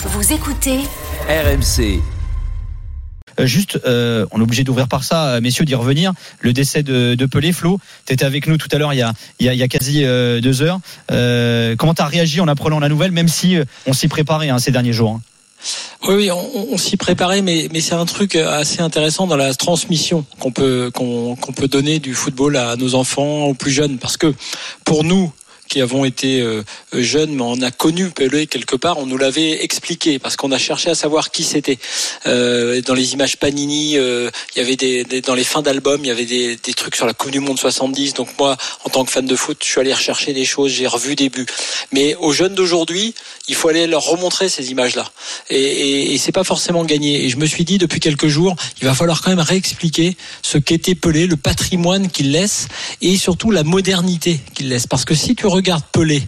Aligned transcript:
Vous 0.00 0.32
écoutez 0.32 0.78
RMC. 1.28 2.00
Euh, 3.40 3.46
juste, 3.46 3.80
euh, 3.84 4.26
on 4.30 4.38
est 4.38 4.42
obligé 4.42 4.62
d'ouvrir 4.62 4.86
par 4.86 5.02
ça, 5.02 5.30
euh, 5.30 5.40
messieurs, 5.40 5.64
d'y 5.64 5.74
revenir. 5.74 6.12
Le 6.40 6.52
décès 6.52 6.84
de, 6.84 7.16
de 7.16 7.26
Pelé, 7.26 7.50
Flo, 7.52 7.80
tu 8.06 8.12
étais 8.12 8.24
avec 8.24 8.46
nous 8.46 8.56
tout 8.58 8.68
à 8.70 8.78
l'heure, 8.78 8.92
il, 8.94 8.98
y 8.98 9.02
a, 9.02 9.12
il, 9.40 9.46
y 9.46 9.48
a, 9.48 9.54
il 9.54 9.58
y 9.58 9.62
a 9.64 9.66
quasi 9.66 10.04
euh, 10.04 10.40
deux 10.40 10.62
heures. 10.62 10.78
Euh, 11.10 11.74
comment 11.74 11.94
tu 11.94 12.02
as 12.02 12.06
réagi 12.06 12.40
en 12.40 12.46
apprenant 12.46 12.78
la 12.78 12.88
nouvelle, 12.88 13.10
même 13.10 13.26
si 13.26 13.56
on 13.88 13.92
s'y 13.92 14.06
préparait 14.06 14.50
hein, 14.50 14.60
ces 14.60 14.70
derniers 14.70 14.92
jours 14.92 15.10
hein 15.10 15.20
Oui, 16.06 16.14
oui, 16.14 16.30
on, 16.30 16.72
on 16.72 16.78
s'y 16.78 16.96
préparait, 16.96 17.42
mais, 17.42 17.68
mais 17.72 17.80
c'est 17.80 17.94
un 17.94 18.06
truc 18.06 18.36
assez 18.36 18.80
intéressant 18.80 19.26
dans 19.26 19.36
la 19.36 19.52
transmission 19.52 20.24
qu'on 20.38 20.52
peut 20.52 20.92
qu'on 20.94 21.34
qu'on 21.34 21.52
peut 21.52 21.66
donner 21.66 21.98
du 21.98 22.14
football 22.14 22.56
à 22.56 22.76
nos 22.76 22.94
enfants, 22.94 23.46
aux 23.46 23.54
plus 23.54 23.72
jeunes, 23.72 23.98
parce 23.98 24.16
que 24.16 24.32
pour 24.84 25.02
nous, 25.02 25.32
qui 25.68 25.80
avons 25.80 26.04
été 26.04 26.40
euh, 26.40 26.62
jeunes, 26.92 27.34
mais 27.34 27.42
on 27.42 27.60
a 27.62 27.70
connu 27.70 28.10
Pelé 28.10 28.46
quelque 28.46 28.76
part, 28.76 28.98
on 28.98 29.06
nous 29.06 29.18
l'avait 29.18 29.62
expliqué 29.62 30.18
parce 30.18 30.36
qu'on 30.36 30.50
a 30.50 30.58
cherché 30.58 30.90
à 30.90 30.94
savoir 30.94 31.30
qui 31.30 31.44
c'était. 31.44 31.78
Euh, 32.26 32.80
dans 32.82 32.94
les 32.94 33.12
images 33.12 33.36
Panini, 33.36 33.96
euh, 33.96 34.30
il 34.54 34.58
y 34.58 34.64
avait 34.64 34.76
des, 34.76 35.04
dans 35.20 35.34
les 35.34 35.44
fins 35.44 35.62
d'album, 35.62 36.00
il 36.02 36.08
y 36.08 36.10
avait 36.10 36.24
des, 36.24 36.56
des, 36.56 36.74
trucs 36.74 36.96
sur 36.96 37.06
la 37.06 37.12
Coupe 37.12 37.30
du 37.30 37.40
Monde 37.40 37.58
70. 37.58 38.14
Donc 38.14 38.28
moi, 38.38 38.56
en 38.84 38.90
tant 38.90 39.04
que 39.04 39.10
fan 39.10 39.26
de 39.26 39.36
foot, 39.36 39.58
je 39.62 39.68
suis 39.68 39.80
allé 39.80 39.92
rechercher 39.92 40.32
des 40.32 40.44
choses, 40.44 40.72
j'ai 40.72 40.86
revu 40.86 41.14
des 41.14 41.28
buts. 41.28 41.46
Mais 41.92 42.14
aux 42.16 42.32
jeunes 42.32 42.54
d'aujourd'hui, 42.54 43.14
il 43.48 43.54
faut 43.54 43.68
aller 43.68 43.86
leur 43.86 44.04
remontrer 44.04 44.48
ces 44.48 44.70
images-là. 44.70 45.10
Et, 45.50 45.60
et, 45.60 46.14
et 46.14 46.18
c'est 46.18 46.32
pas 46.32 46.44
forcément 46.44 46.84
gagné. 46.84 47.24
Et 47.24 47.28
je 47.28 47.36
me 47.36 47.46
suis 47.46 47.64
dit 47.64 47.78
depuis 47.78 48.00
quelques 48.00 48.28
jours, 48.28 48.56
il 48.80 48.86
va 48.86 48.94
falloir 48.94 49.22
quand 49.22 49.30
même 49.30 49.40
réexpliquer 49.40 50.16
ce 50.42 50.58
qu'était 50.58 50.94
Pelé, 50.94 51.26
le 51.26 51.36
patrimoine 51.36 52.08
qu'il 52.10 52.32
laisse 52.32 52.68
et 53.00 53.16
surtout 53.16 53.50
la 53.50 53.64
modernité 53.64 54.40
qu'il 54.54 54.68
laisse. 54.68 54.86
Parce 54.86 55.04
que 55.04 55.14
si 55.14 55.34
tu 55.34 55.46
regarde 55.58 55.82
Pelé, 55.92 56.26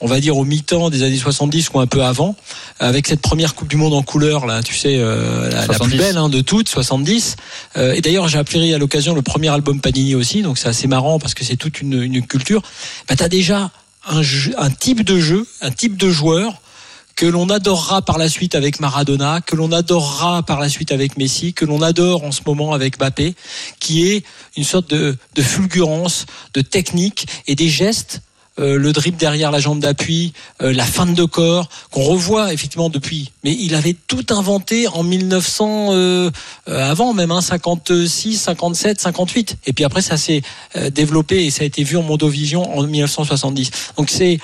on 0.00 0.06
va 0.06 0.20
dire 0.20 0.36
au 0.36 0.44
mi-temps 0.44 0.90
des 0.90 1.02
années 1.02 1.16
70 1.16 1.70
ou 1.74 1.80
un 1.80 1.86
peu 1.86 2.02
avant, 2.02 2.36
avec 2.78 3.06
cette 3.06 3.20
première 3.20 3.54
Coupe 3.54 3.68
du 3.68 3.76
Monde 3.76 3.94
en 3.94 4.02
couleur, 4.02 4.46
là, 4.46 4.62
tu 4.62 4.74
sais, 4.74 4.96
euh, 4.98 5.50
la, 5.50 5.66
la, 5.66 5.78
plus 5.78 5.96
belle 5.96 6.16
hein, 6.16 6.28
de 6.28 6.40
toutes, 6.40 6.68
70. 6.68 7.36
Euh, 7.76 7.92
et 7.94 8.00
d'ailleurs, 8.00 8.28
j'ai 8.28 8.38
appelé 8.38 8.74
à 8.74 8.78
l'occasion 8.78 9.14
le 9.14 9.22
premier 9.22 9.48
album 9.48 9.80
Panini 9.80 10.14
aussi, 10.14 10.42
donc 10.42 10.58
c'est 10.58 10.68
assez 10.68 10.86
marrant 10.86 11.18
parce 11.18 11.34
que 11.34 11.44
c'est 11.44 11.56
toute 11.56 11.80
une, 11.80 12.02
une 12.02 12.26
culture. 12.26 12.62
Bah, 13.08 13.16
tu 13.16 13.22
as 13.22 13.28
déjà 13.28 13.70
un, 14.06 14.22
jeu, 14.22 14.54
un 14.58 14.70
type 14.70 15.04
de 15.04 15.18
jeu, 15.18 15.46
un 15.60 15.70
type 15.70 15.96
de 15.96 16.10
joueur 16.10 16.60
que 17.18 17.26
l'on 17.26 17.50
adorera 17.50 18.00
par 18.00 18.16
la 18.16 18.28
suite 18.28 18.54
avec 18.54 18.78
Maradona, 18.78 19.40
que 19.40 19.56
l'on 19.56 19.72
adorera 19.72 20.44
par 20.44 20.60
la 20.60 20.68
suite 20.68 20.92
avec 20.92 21.16
Messi, 21.16 21.52
que 21.52 21.64
l'on 21.64 21.82
adore 21.82 22.22
en 22.22 22.30
ce 22.30 22.42
moment 22.46 22.72
avec 22.72 22.96
Mbappé, 22.96 23.34
qui 23.80 24.06
est 24.08 24.24
une 24.56 24.62
sorte 24.62 24.88
de, 24.90 25.16
de 25.34 25.42
fulgurance, 25.42 26.26
de 26.54 26.60
technique 26.60 27.26
et 27.48 27.56
des 27.56 27.68
gestes 27.68 28.22
le 28.58 28.92
drip 28.92 29.16
derrière 29.16 29.50
la 29.50 29.60
jambe 29.60 29.80
d'appui, 29.80 30.32
euh, 30.62 30.72
la 30.72 30.84
fin 30.84 31.06
de 31.06 31.24
corps, 31.24 31.68
qu'on 31.90 32.02
revoit 32.02 32.52
effectivement 32.52 32.90
depuis. 32.90 33.32
Mais 33.44 33.52
il 33.52 33.74
avait 33.74 33.96
tout 34.06 34.26
inventé 34.30 34.88
en 34.88 35.02
1900, 35.02 35.88
euh, 35.92 36.30
avant 36.66 37.14
même, 37.14 37.30
hein, 37.30 37.40
56, 37.40 38.36
57, 38.36 39.00
58. 39.00 39.56
Et 39.66 39.72
puis 39.72 39.84
après, 39.84 40.02
ça 40.02 40.16
s'est 40.16 40.42
développé 40.92 41.44
et 41.44 41.50
ça 41.50 41.62
a 41.62 41.66
été 41.66 41.82
vu 41.82 41.96
en 41.96 42.02
Mondovision 42.02 42.76
en 42.76 42.82
1970. 42.82 43.70
Donc 43.96 44.10
c'est 44.10 44.38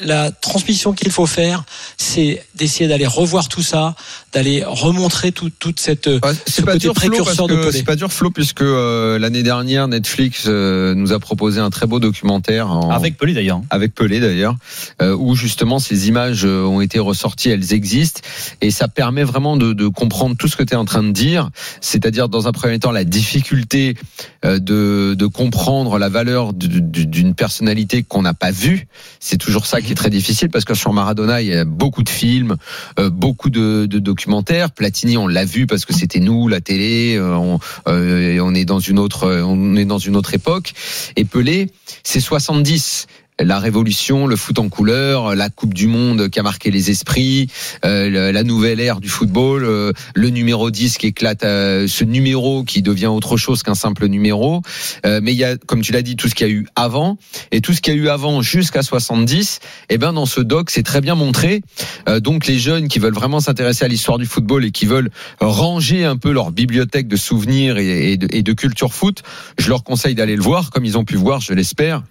la 0.00 0.30
transmission 0.30 0.92
qu'il 0.92 1.10
faut 1.10 1.26
faire, 1.26 1.64
c'est 1.96 2.44
d'essayer 2.54 2.88
d'aller 2.88 3.06
revoir 3.06 3.48
tout 3.48 3.62
ça, 3.62 3.94
d'aller 4.32 4.62
remontrer 4.64 5.32
tout, 5.32 5.50
toute 5.58 5.80
cette 5.80 6.06
ouais, 6.06 6.20
ce 6.46 6.60
pas 6.60 6.72
côté 6.72 6.78
dur, 6.80 6.94
précurseur 6.94 7.46
Flo, 7.46 7.56
de 7.56 7.62
Pelé. 7.62 7.72
C'est 7.78 7.82
pas 7.84 7.96
dur, 7.96 8.12
Flo, 8.12 8.30
puisque 8.30 8.60
euh, 8.62 9.18
l'année 9.18 9.42
dernière, 9.42 9.88
Netflix 9.88 10.44
euh, 10.46 10.94
nous 10.94 11.12
a 11.12 11.18
proposé 11.18 11.60
un 11.60 11.70
très 11.70 11.86
beau 11.86 11.98
documentaire 11.98 12.70
en, 12.70 12.90
Avec 12.90 13.16
Pelé 13.16 13.32
d'ailleurs. 13.32 13.62
avec 13.70 13.94
Pelé 13.94 14.20
d'ailleurs, 14.20 14.56
euh, 15.00 15.16
où 15.16 15.34
justement 15.34 15.78
ces 15.78 16.08
images 16.08 16.44
euh, 16.44 16.62
ont 16.64 16.80
été 16.82 16.98
ressorties, 16.98 17.48
elles 17.48 17.72
existent, 17.72 18.20
et 18.60 18.70
ça 18.70 18.88
permet 18.88 19.24
vraiment 19.24 19.56
de, 19.56 19.72
de 19.72 19.88
comprendre 19.88 20.36
tout 20.36 20.48
ce 20.48 20.56
que 20.56 20.62
tu 20.62 20.74
es 20.74 20.76
en 20.76 20.84
train 20.84 21.02
de 21.02 21.12
dire, 21.12 21.48
c'est-à-dire 21.80 22.28
dans 22.28 22.48
un 22.48 22.52
premier 22.52 22.78
temps 22.78 22.92
la 22.92 23.04
difficulté 23.04 23.96
euh, 24.44 24.58
de, 24.58 25.14
de 25.18 25.26
comprendre 25.26 25.98
la 25.98 26.08
valeur 26.08 26.52
du- 26.52 26.82
du- 26.82 27.06
d'une 27.06 27.34
personnalité 27.34 28.02
qu'on 28.02 28.22
n'a 28.22 28.34
pas 28.34 28.50
vue. 28.50 28.86
C'est 29.20 29.38
toujours 29.38 29.64
ça 29.66 29.80
qui 29.80 29.85
est 29.92 29.96
très 29.96 30.10
difficile 30.10 30.48
parce 30.50 30.64
que 30.64 30.74
sur 30.74 30.92
Maradona, 30.92 31.42
il 31.42 31.48
y 31.48 31.54
a 31.54 31.64
beaucoup 31.64 32.02
de 32.02 32.08
films, 32.08 32.56
euh, 32.98 33.10
beaucoup 33.10 33.50
de, 33.50 33.86
documentaires. 33.86 34.70
Platini, 34.70 35.16
on 35.16 35.26
l'a 35.26 35.44
vu 35.44 35.66
parce 35.66 35.84
que 35.84 35.92
c'était 35.92 36.20
nous, 36.20 36.48
la 36.48 36.60
télé. 36.60 37.16
euh, 37.16 37.34
on, 37.34 37.58
euh, 37.88 38.38
on 38.40 38.54
est 38.54 38.64
dans 38.64 38.78
une 38.78 38.98
autre, 38.98 39.42
on 39.42 39.76
est 39.76 39.84
dans 39.84 39.98
une 39.98 40.16
autre 40.16 40.34
époque. 40.34 40.72
Et 41.16 41.24
Pelé, 41.24 41.70
c'est 42.02 42.20
70 42.20 43.06
la 43.40 43.58
révolution, 43.58 44.26
le 44.26 44.36
foot 44.36 44.58
en 44.58 44.68
couleur, 44.68 45.34
la 45.34 45.50
Coupe 45.50 45.74
du 45.74 45.86
Monde 45.86 46.28
qui 46.30 46.40
a 46.40 46.42
marqué 46.42 46.70
les 46.70 46.90
esprits, 46.90 47.48
euh, 47.84 48.32
la 48.32 48.42
nouvelle 48.42 48.80
ère 48.80 49.00
du 49.00 49.08
football, 49.08 49.64
euh, 49.64 49.92
le 50.14 50.30
numéro 50.30 50.70
10 50.70 50.96
qui 50.96 51.08
éclate, 51.08 51.44
euh, 51.44 51.86
ce 51.86 52.04
numéro 52.04 52.64
qui 52.64 52.82
devient 52.82 53.06
autre 53.06 53.36
chose 53.36 53.62
qu'un 53.62 53.74
simple 53.74 54.06
numéro. 54.06 54.62
Euh, 55.04 55.20
mais 55.22 55.32
il 55.32 55.38
y 55.38 55.44
a, 55.44 55.56
comme 55.56 55.82
tu 55.82 55.92
l'as 55.92 56.02
dit, 56.02 56.16
tout 56.16 56.28
ce 56.28 56.34
qu'il 56.34 56.46
y 56.46 56.50
a 56.50 56.52
eu 56.52 56.66
avant 56.76 57.18
et 57.52 57.60
tout 57.60 57.74
ce 57.74 57.80
qu'il 57.80 57.94
y 57.94 57.98
a 57.98 58.00
eu 58.00 58.08
avant 58.08 58.40
jusqu'à 58.40 58.82
70. 58.82 59.60
Et 59.90 59.98
ben 59.98 60.14
dans 60.14 60.26
ce 60.26 60.40
doc, 60.40 60.70
c'est 60.70 60.82
très 60.82 61.00
bien 61.02 61.14
montré. 61.14 61.62
Euh, 62.08 62.20
donc 62.20 62.46
les 62.46 62.58
jeunes 62.58 62.88
qui 62.88 62.98
veulent 62.98 63.14
vraiment 63.14 63.40
s'intéresser 63.40 63.84
à 63.84 63.88
l'histoire 63.88 64.18
du 64.18 64.26
football 64.26 64.64
et 64.64 64.70
qui 64.70 64.86
veulent 64.86 65.10
ranger 65.40 66.04
un 66.04 66.16
peu 66.16 66.32
leur 66.32 66.52
bibliothèque 66.52 67.08
de 67.08 67.16
souvenirs 67.16 67.76
et 67.76 68.16
de, 68.16 68.28
et 68.34 68.42
de 68.42 68.52
culture 68.54 68.94
foot, 68.94 69.22
je 69.58 69.68
leur 69.68 69.84
conseille 69.84 70.14
d'aller 70.14 70.36
le 70.36 70.42
voir, 70.42 70.70
comme 70.70 70.84
ils 70.84 70.96
ont 70.96 71.04
pu 71.04 71.16
voir, 71.16 71.40
je 71.40 71.52
l'espère 71.52 72.02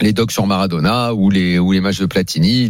les 0.00 0.12
docs 0.12 0.32
sur 0.32 0.46
Maradona 0.46 1.14
ou 1.14 1.30
les 1.30 1.58
ou 1.58 1.72
les 1.72 1.80
matchs 1.80 2.00
de 2.00 2.06
Platini 2.06 2.68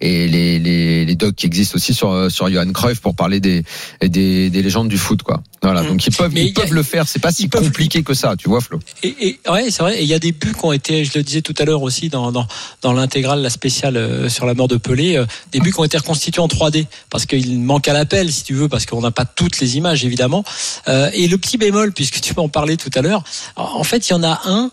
et 0.00 0.28
les, 0.28 0.58
les, 0.58 1.14
docs 1.14 1.34
qui 1.34 1.46
existent 1.46 1.76
aussi 1.76 1.94
sur 1.94 2.30
sur 2.30 2.50
Johan 2.50 2.70
Cruyff 2.72 3.00
pour 3.00 3.14
parler 3.14 3.40
des 3.40 3.64
des, 4.02 4.50
des 4.50 4.62
légendes 4.62 4.88
du 4.88 4.98
foot 4.98 5.22
quoi 5.22 5.42
voilà 5.62 5.82
Mm. 5.82 5.86
donc 5.88 6.06
ils 6.06 6.14
peuvent 6.14 6.32
ils 6.36 6.52
a- 6.60 6.66
le 6.66 6.82
faire 6.82 7.08
c'est 7.08 7.18
pas 7.18 7.32
si 7.32 7.48
peuvent- 7.48 7.62
compliqué 7.64 8.02
que 8.02 8.14
ça 8.14 8.34
tu 8.36 8.48
vois 8.48 8.60
Flo 8.60 8.78
Et, 9.02 9.14
et 9.28 9.40
ouais, 9.50 9.70
c'est 9.70 9.82
vrai. 9.82 10.02
Il 10.02 10.06
y 10.08 10.14
a 10.14 10.18
des 10.18 10.32
buts 10.32 10.52
qui 10.58 10.64
ont 10.64 10.72
été, 10.72 11.04
je 11.04 11.12
le 11.16 11.22
disais 11.24 11.40
tout 11.42 11.54
à 11.58 11.64
l'heure 11.64 11.82
aussi 11.82 12.08
dans 12.08 12.30
dans, 12.32 12.46
dans 12.82 12.92
l'intégrale, 12.92 13.40
la 13.40 13.50
spéciale 13.50 13.96
euh, 13.96 14.28
sur 14.28 14.46
la 14.46 14.54
mort 14.54 14.68
de 14.68 14.76
Pelé, 14.76 15.16
euh, 15.16 15.24
des 15.52 15.60
buts 15.60 15.72
qui 15.72 15.80
ont 15.80 15.84
été 15.84 15.96
reconstitués 15.96 16.40
en 16.42 16.48
3D 16.48 16.86
parce 17.10 17.26
qu'il 17.26 17.58
manque 17.60 17.88
à 17.88 17.92
l'appel, 17.92 18.30
si 18.32 18.44
tu 18.44 18.54
veux, 18.54 18.68
parce 18.68 18.86
qu'on 18.86 19.00
n'a 19.00 19.10
pas 19.10 19.24
toutes 19.24 19.58
les 19.60 19.76
images 19.76 20.04
évidemment. 20.04 20.44
Euh, 20.88 21.10
et 21.14 21.26
le 21.28 21.38
petit 21.38 21.56
bémol, 21.58 21.92
puisque 21.92 22.20
tu 22.20 22.34
m'en 22.36 22.48
parlais 22.48 22.76
tout 22.76 22.90
à 22.94 23.00
l'heure, 23.02 23.24
en 23.56 23.82
fait, 23.84 24.08
il 24.08 24.12
y 24.12 24.14
en 24.16 24.22
a 24.22 24.40
un 24.44 24.70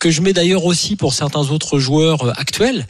que 0.00 0.10
je 0.10 0.20
mets 0.22 0.32
d'ailleurs 0.32 0.64
aussi 0.64 0.96
pour 0.96 1.14
certains 1.14 1.50
autres 1.50 1.78
joueurs 1.78 2.38
actuels. 2.38 2.86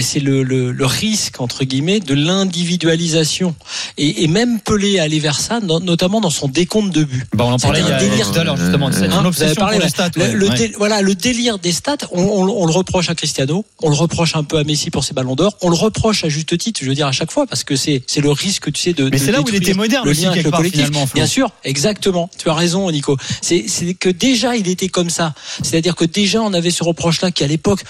C'est 0.00 0.20
le, 0.20 0.42
le 0.42 0.72
le 0.72 0.86
risque 0.86 1.40
entre 1.40 1.64
guillemets 1.64 2.00
de 2.00 2.14
l'individualisation. 2.14 3.54
Et, 3.98 4.24
et 4.24 4.28
même 4.28 4.60
Pelé 4.60 4.98
allé 4.98 5.18
vers 5.18 5.38
ça, 5.38 5.60
no- 5.60 5.80
notamment 5.80 6.20
dans 6.20 6.30
son 6.30 6.48
décompte 6.48 6.79
de 6.88 7.04
buts. 7.04 7.24
Bah, 7.34 7.44
on 7.44 7.52
en 7.52 7.58
parlait 7.58 7.80
il 7.80 7.86
y 7.86 7.90
un 7.92 7.96
a 7.96 7.98
délire. 8.00 8.32
tout 8.32 8.38
à 8.38 8.44
l'heure 8.44 8.56
justement. 8.56 8.90
C'est 8.90 9.04
Hein, 9.08 9.20
une 9.20 9.26
obsession 9.26 9.54
parlé, 9.56 9.76
pour 9.76 9.80
les 9.80 9.84
là. 9.86 9.90
stats. 9.90 10.10
Le, 10.16 10.22
ouais, 10.22 10.32
le 10.32 10.48
ouais. 10.48 10.56
dé- 10.56 10.72
voilà, 10.78 11.02
le 11.02 11.14
délire 11.14 11.58
des 11.58 11.72
stats, 11.72 11.98
on, 12.12 12.22
on- 12.22 12.62
on 12.62 12.66
le 12.66 12.72
reproche 12.72 13.10
à 13.10 13.14
Cristiano, 13.14 13.64
on 13.82 13.90
le 13.90 13.94
reproche 13.96 14.34
un 14.36 14.44
peu 14.44 14.56
à 14.58 14.64
Messi 14.64 14.90
pour 14.90 15.04
ses 15.04 15.12
ballons 15.12 15.34
d'or, 15.36 15.56
on 15.60 15.68
le 15.68 15.76
reproche 15.76 16.24
à 16.24 16.28
juste 16.30 16.56
titre, 16.56 16.80
je 16.82 16.88
veux 16.88 16.94
dire 16.94 17.06
à 17.08 17.12
chaque 17.12 17.30
fois, 17.30 17.46
parce 17.46 17.64
que 17.64 17.76
c'est 17.76 18.02
c'est 18.06 18.20
le 18.22 18.30
risque, 18.30 18.72
tu 18.72 18.80
sais, 18.80 18.92
de. 18.94 19.10
Mais 19.10 19.18
c'est 19.18 19.32
là 19.32 19.40
où 19.42 19.48
il 19.48 19.54
était 19.56 19.74
moderne 19.74 20.04
le 20.06 20.12
aussi, 20.12 20.22
lien 20.22 20.30
avec 20.30 20.44
le 20.44 20.50
part, 20.50 20.60
collectif. 20.60 20.86
finalement. 20.86 21.08
Bien 21.14 21.26
sûr, 21.26 21.50
exactement. 21.64 22.30
Tu 22.38 22.48
as 22.48 22.54
raison, 22.54 22.90
Nico. 22.90 23.16
C'est 23.42 23.64
c'est 23.68 23.94
que 23.94 24.08
déjà 24.08 24.56
il 24.56 24.68
était 24.68 24.88
comme 24.88 25.10
ça. 25.10 25.34
C'est-à-dire 25.62 25.94
que 25.96 26.04
déjà 26.04 26.40
on 26.42 26.52
avait 26.54 26.70
ce 26.70 26.82
reproche-là 26.84 27.30
qui 27.30 27.44
à 27.44 27.46
l'époque 27.46 27.82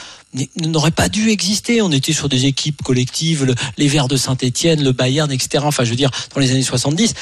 n'aurait 0.56 0.90
pas 0.92 1.08
dû 1.08 1.28
exister. 1.30 1.82
On 1.82 1.90
était 1.90 2.12
sur 2.12 2.28
des 2.28 2.46
équipes 2.46 2.82
collectives, 2.82 3.44
le- 3.44 3.54
les 3.78 3.88
Verts 3.88 4.06
de 4.08 4.16
Saint-Etienne, 4.16 4.82
le 4.82 4.92
Bayern, 4.92 5.30
etc. 5.32 5.64
Enfin, 5.66 5.84
je 5.84 5.90
veux 5.90 5.96
dire, 5.96 6.10
dans 6.34 6.40
les 6.40 6.50
années 6.52 6.62
70. 6.62 7.14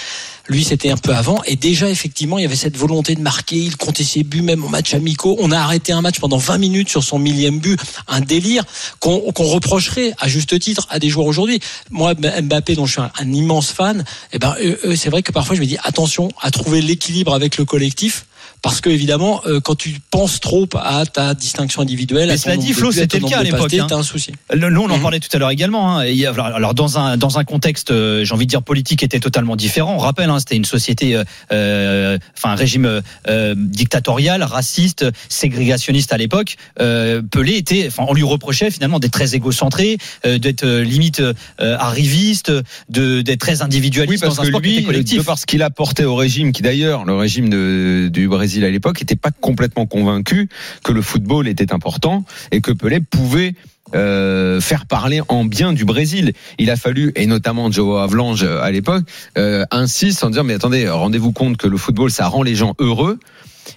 Lui, 0.48 0.64
c'était 0.64 0.90
un 0.90 0.96
peu 0.96 1.14
avant. 1.14 1.42
Et 1.44 1.56
déjà, 1.56 1.90
effectivement, 1.90 2.38
il 2.38 2.42
y 2.42 2.44
avait 2.46 2.56
cette 2.56 2.76
volonté 2.76 3.14
de 3.14 3.20
marquer. 3.20 3.56
Il 3.56 3.76
comptait 3.76 4.04
ses 4.04 4.22
buts 4.22 4.40
même 4.40 4.64
en 4.64 4.70
match 4.70 4.94
amicaux. 4.94 5.36
On 5.40 5.52
a 5.52 5.58
arrêté 5.58 5.92
un 5.92 6.00
match 6.00 6.20
pendant 6.20 6.38
20 6.38 6.56
minutes 6.56 6.88
sur 6.88 7.04
son 7.04 7.18
millième 7.18 7.58
but. 7.58 7.78
Un 8.06 8.20
délire 8.20 8.64
qu'on 9.00 9.20
reprocherait 9.20 10.14
à 10.18 10.26
juste 10.26 10.58
titre 10.58 10.86
à 10.88 10.98
des 10.98 11.10
joueurs 11.10 11.26
aujourd'hui. 11.26 11.60
Moi, 11.90 12.14
Mbappé, 12.14 12.76
dont 12.76 12.86
je 12.86 12.92
suis 12.92 13.00
un, 13.00 13.32
immense 13.32 13.72
fan, 13.72 14.04
eh 14.32 14.38
ben, 14.38 14.54
c'est 14.96 15.10
vrai 15.10 15.22
que 15.22 15.32
parfois 15.32 15.54
je 15.54 15.60
me 15.60 15.66
dis 15.66 15.76
attention 15.84 16.30
à 16.40 16.50
trouver 16.50 16.80
l'équilibre 16.80 17.34
avec 17.34 17.58
le 17.58 17.66
collectif. 17.66 18.24
Parce 18.62 18.80
que 18.80 18.90
évidemment, 18.90 19.40
euh, 19.46 19.60
quand 19.60 19.74
tu 19.76 19.96
penses 20.10 20.40
trop 20.40 20.66
à 20.76 21.06
ta 21.06 21.34
distinction 21.34 21.82
individuelle, 21.82 22.26
Mais 22.28 22.32
à 22.34 22.36
ton 22.36 22.42
cela 22.42 22.56
dit, 22.56 22.72
Flo, 22.72 22.90
c'était 22.92 23.18
le 23.20 23.28
cas 23.28 23.38
à 23.38 23.42
l'époque, 23.44 23.72
hein. 23.74 23.86
t'as 23.88 23.96
un 23.96 24.02
souci. 24.02 24.32
Le- 24.52 24.68
Nous, 24.70 24.80
on 24.82 24.90
en 24.90 24.96
Mhm. 24.96 25.02
parlait 25.02 25.20
tout 25.20 25.28
à 25.32 25.38
l'heure 25.38 25.50
également. 25.50 25.98
hein. 25.98 26.02
Et 26.04 26.26
alors, 26.26 26.74
dans 26.74 26.98
un 26.98 27.16
dans 27.16 27.38
un 27.38 27.44
contexte, 27.44 27.90
euh, 27.90 28.24
j'ai 28.24 28.34
envie 28.34 28.46
de 28.46 28.50
dire 28.50 28.62
politique, 28.62 29.02
était 29.02 29.20
totalement 29.20 29.56
différent. 29.56 29.94
On 29.94 29.98
rappelle, 29.98 30.28
hein, 30.30 30.38
c'était 30.40 30.56
une 30.56 30.64
société, 30.64 31.14
euh, 31.16 31.24
euh, 31.52 32.18
enfin 32.36 32.50
un 32.50 32.54
régime 32.54 33.00
euh, 33.28 33.54
dictatorial, 33.56 34.42
raciste, 34.42 35.04
ségrégationniste 35.28 36.12
à 36.12 36.16
l'époque. 36.18 36.56
Euh, 36.80 37.22
Pelé 37.22 37.54
était, 37.56 37.86
enfin, 37.88 38.04
on 38.08 38.14
lui 38.14 38.22
reprochait 38.22 38.70
finalement 38.70 38.98
d'être 38.98 39.12
très 39.12 39.34
égocentré, 39.34 39.98
euh, 40.26 40.38
d'être 40.38 40.64
euh, 40.64 40.82
limite 40.84 41.20
euh, 41.20 41.76
arriviste, 41.78 42.52
de 42.88 43.22
d'être 43.22 43.40
très 43.40 43.62
individualiste 43.62 44.22
oui 44.22 44.28
parce 44.28 44.36
dans 44.36 44.42
un 44.42 44.44
que 44.44 44.50
sport 44.50 44.62
qui 44.62 44.68
lui 44.68 44.76
était 44.76 44.84
collectif. 44.84 45.18
de 45.18 45.22
par 45.22 45.38
ce 45.38 45.46
qu'il 45.46 45.62
apportait 45.62 46.04
au 46.04 46.14
régime 46.16 46.52
qui 46.52 46.62
d'ailleurs 46.62 47.04
le 47.04 47.14
régime 47.16 47.48
de, 47.48 48.08
du 48.12 48.27
Brésil 48.28 48.64
à 48.64 48.70
l'époque 48.70 49.00
n'était 49.00 49.16
pas 49.16 49.30
complètement 49.30 49.86
convaincu 49.86 50.48
que 50.84 50.92
le 50.92 51.02
football 51.02 51.48
était 51.48 51.72
important 51.72 52.24
et 52.52 52.60
que 52.60 52.72
Pelé 52.72 53.00
pouvait 53.00 53.54
euh, 53.94 54.60
faire 54.60 54.86
parler 54.86 55.20
en 55.28 55.44
bien 55.44 55.72
du 55.72 55.84
Brésil. 55.84 56.32
Il 56.58 56.70
a 56.70 56.76
fallu, 56.76 57.12
et 57.16 57.26
notamment 57.26 57.70
Joe 57.70 58.02
Avlange 58.02 58.42
euh, 58.42 58.60
à 58.60 58.70
l'époque, 58.70 59.04
euh, 59.38 59.64
insiste 59.70 60.22
en 60.24 60.30
disant 60.30 60.44
mais 60.44 60.54
attendez, 60.54 60.88
rendez-vous 60.88 61.32
compte 61.32 61.56
que 61.56 61.66
le 61.66 61.76
football 61.76 62.10
ça 62.10 62.26
rend 62.28 62.42
les 62.42 62.54
gens 62.54 62.74
heureux 62.78 63.18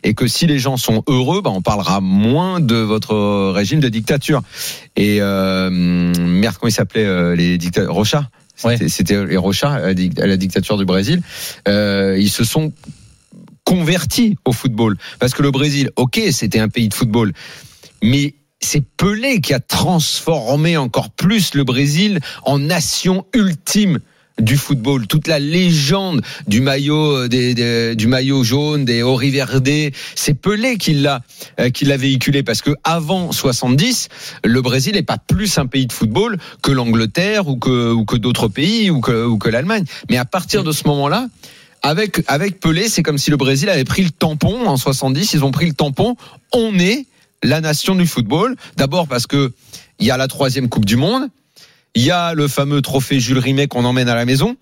et 0.03 0.13
que 0.13 0.27
si 0.27 0.47
les 0.47 0.59
gens 0.59 0.77
sont 0.77 1.03
heureux, 1.07 1.41
bah, 1.41 1.51
on 1.53 1.61
parlera 1.61 2.01
moins 2.01 2.59
de 2.59 2.75
votre 2.75 3.51
régime 3.51 3.79
de 3.79 3.89
dictature. 3.89 4.41
Et 4.95 5.17
euh, 5.21 5.69
merde, 5.69 6.55
comment 6.59 6.69
il 6.69 6.73
s'appelait 6.73 7.05
euh, 7.05 7.35
les 7.35 7.57
dictateurs 7.57 7.93
Rocha? 7.93 8.29
C'était 8.87 9.25
les 9.25 9.37
Rocha 9.37 9.71
à 9.73 9.93
la 9.93 10.37
dictature 10.37 10.77
du 10.77 10.85
Brésil. 10.85 11.23
Euh, 11.67 12.15
ils 12.19 12.29
se 12.29 12.43
sont 12.43 12.71
convertis 13.71 14.35
au 14.43 14.51
football. 14.51 14.97
Parce 15.17 15.33
que 15.33 15.41
le 15.41 15.49
Brésil, 15.49 15.91
ok, 15.95 16.19
c'était 16.31 16.59
un 16.59 16.67
pays 16.67 16.89
de 16.89 16.93
football, 16.93 17.31
mais 18.03 18.33
c'est 18.59 18.83
Pelé 18.97 19.39
qui 19.39 19.53
a 19.53 19.61
transformé 19.61 20.75
encore 20.75 21.09
plus 21.09 21.53
le 21.53 21.63
Brésil 21.63 22.19
en 22.43 22.59
nation 22.59 23.25
ultime 23.33 23.99
du 24.39 24.57
football, 24.57 25.07
toute 25.07 25.27
la 25.27 25.39
légende 25.39 26.21
du 26.47 26.59
maillot 26.59 27.15
euh, 27.15 27.27
des, 27.29 27.95
du 27.95 28.07
maillot 28.07 28.43
jaune 28.43 28.83
des 28.83 29.03
Verde, 29.03 29.93
c'est 30.15 30.33
Pelé 30.33 30.77
qui 30.77 30.93
l'a 30.95 31.21
euh, 31.61 31.69
qui 31.69 31.85
l'a 31.85 31.95
véhiculé. 31.95 32.43
Parce 32.43 32.61
que 32.61 32.71
avant 32.83 33.31
70, 33.31 34.09
le 34.43 34.61
Brésil 34.61 34.95
n'est 34.95 35.01
pas 35.01 35.17
plus 35.17 35.57
un 35.57 35.65
pays 35.65 35.87
de 35.87 35.93
football 35.93 36.37
que 36.61 36.73
l'Angleterre 36.73 37.47
ou 37.47 37.55
que 37.55 38.17
d'autres 38.17 38.49
pays 38.49 38.89
ou 38.89 38.99
que 38.99 39.49
l'Allemagne. 39.49 39.85
Mais 40.09 40.17
à 40.17 40.25
partir 40.25 40.65
de 40.65 40.73
ce 40.73 40.85
moment-là, 40.87 41.27
avec 41.81 42.23
avec 42.27 42.59
Pelé, 42.59 42.87
c'est 42.89 43.03
comme 43.03 43.17
si 43.17 43.31
le 43.31 43.37
Brésil 43.37 43.69
avait 43.69 43.83
pris 43.83 44.03
le 44.03 44.11
tampon 44.11 44.67
en 44.67 44.77
70, 44.77 45.33
ils 45.33 45.43
ont 45.43 45.51
pris 45.51 45.67
le 45.67 45.73
tampon, 45.73 46.15
on 46.53 46.77
est 46.77 47.05
la 47.43 47.61
nation 47.61 47.95
du 47.95 48.05
football. 48.05 48.55
D'abord 48.77 49.07
parce 49.07 49.27
que 49.27 49.51
il 49.99 50.05
y 50.05 50.11
a 50.11 50.17
la 50.17 50.27
troisième 50.27 50.69
Coupe 50.69 50.85
du 50.85 50.95
Monde, 50.95 51.29
il 51.95 52.03
y 52.03 52.11
a 52.11 52.33
le 52.33 52.47
fameux 52.47 52.81
trophée 52.81 53.19
Jules 53.19 53.39
Rimet 53.39 53.67
qu'on 53.67 53.85
emmène 53.85 54.09
à 54.09 54.15
la 54.15 54.25
maison. 54.25 54.55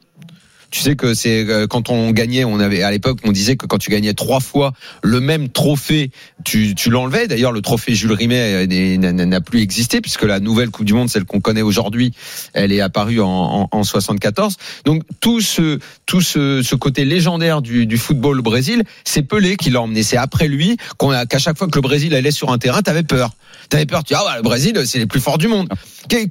Tu 0.72 0.82
sais 0.82 0.96
que 0.96 1.14
c'est 1.14 1.48
euh, 1.50 1.68
quand 1.68 1.90
on 1.90 2.12
gagnait, 2.12 2.44
on 2.44 2.60
avait 2.60 2.84
à 2.84 2.92
l'époque, 2.92 3.20
on 3.24 3.32
disait 3.32 3.56
que 3.56 3.66
quand 3.66 3.78
tu 3.78 3.90
gagnais 3.90 4.14
trois 4.14 4.40
fois 4.40 4.74
le 5.02 5.20
même 5.20 5.50
trophée, 5.50 6.12
tu, 6.44 6.76
tu 6.76 6.90
l'enlevais. 6.90 7.28
D'ailleurs, 7.28 7.52
le 7.52 7.62
trophée 7.62 7.96
Jules 7.96 8.14
Rimet 8.14 8.68
euh, 8.68 8.98
n'a 8.98 9.42
plus 9.42 9.62
existé 9.62 10.00
puisque 10.02 10.24
la 10.24 10.40
nouvelle 10.40 10.70
Coupe 10.70 10.86
du 10.86 10.94
Monde, 10.94 11.10
celle 11.10 11.26
qu'on 11.26 11.40
connaît 11.40 11.64
aujourd'hui, 11.64 12.14
elle 12.54 12.72
est 12.72 12.82
apparue 12.82 13.20
en, 13.20 13.68
en, 13.72 13.84
74. 13.84 14.58
Donc 14.86 15.04
tout 15.20 15.42
ce 15.42 15.80
tout 16.06 16.22
ce, 16.22 16.62
ce 16.62 16.76
côté 16.76 17.06
légendaire 17.06 17.62
du, 17.62 17.88
du 17.88 17.98
football 17.98 18.40
au 18.40 18.44
Brésil, 18.44 18.84
c'est 19.06 19.24
Pelé 19.24 19.58
qui 19.58 19.72
l'a 19.72 19.82
emmené. 19.82 20.04
C'est 20.04 20.18
après 20.18 20.48
lui 20.48 20.78
qu'on 20.98 21.12
a 21.12 21.26
qu'à 21.26 21.40
chaque 21.40 21.58
fois 21.58 21.68
que 21.68 21.76
le 21.76 21.82
Brésil 21.82 22.14
allait 22.14 22.32
sur 22.32 22.52
un 22.52 22.58
terrain, 22.58 22.82
t'avais 22.82 23.04
peur. 23.04 23.32
T'avais 23.70 23.86
peur. 23.86 24.04
Tu 24.04 24.14
dis, 24.14 24.20
ah 24.20 24.24
bah, 24.26 24.38
le 24.38 24.44
Brésil, 24.44 24.80
c'est 24.86 25.00
les 25.00 25.06
plus 25.06 25.20
forts 25.20 25.38
du 25.38 25.48
monde. 25.48 25.70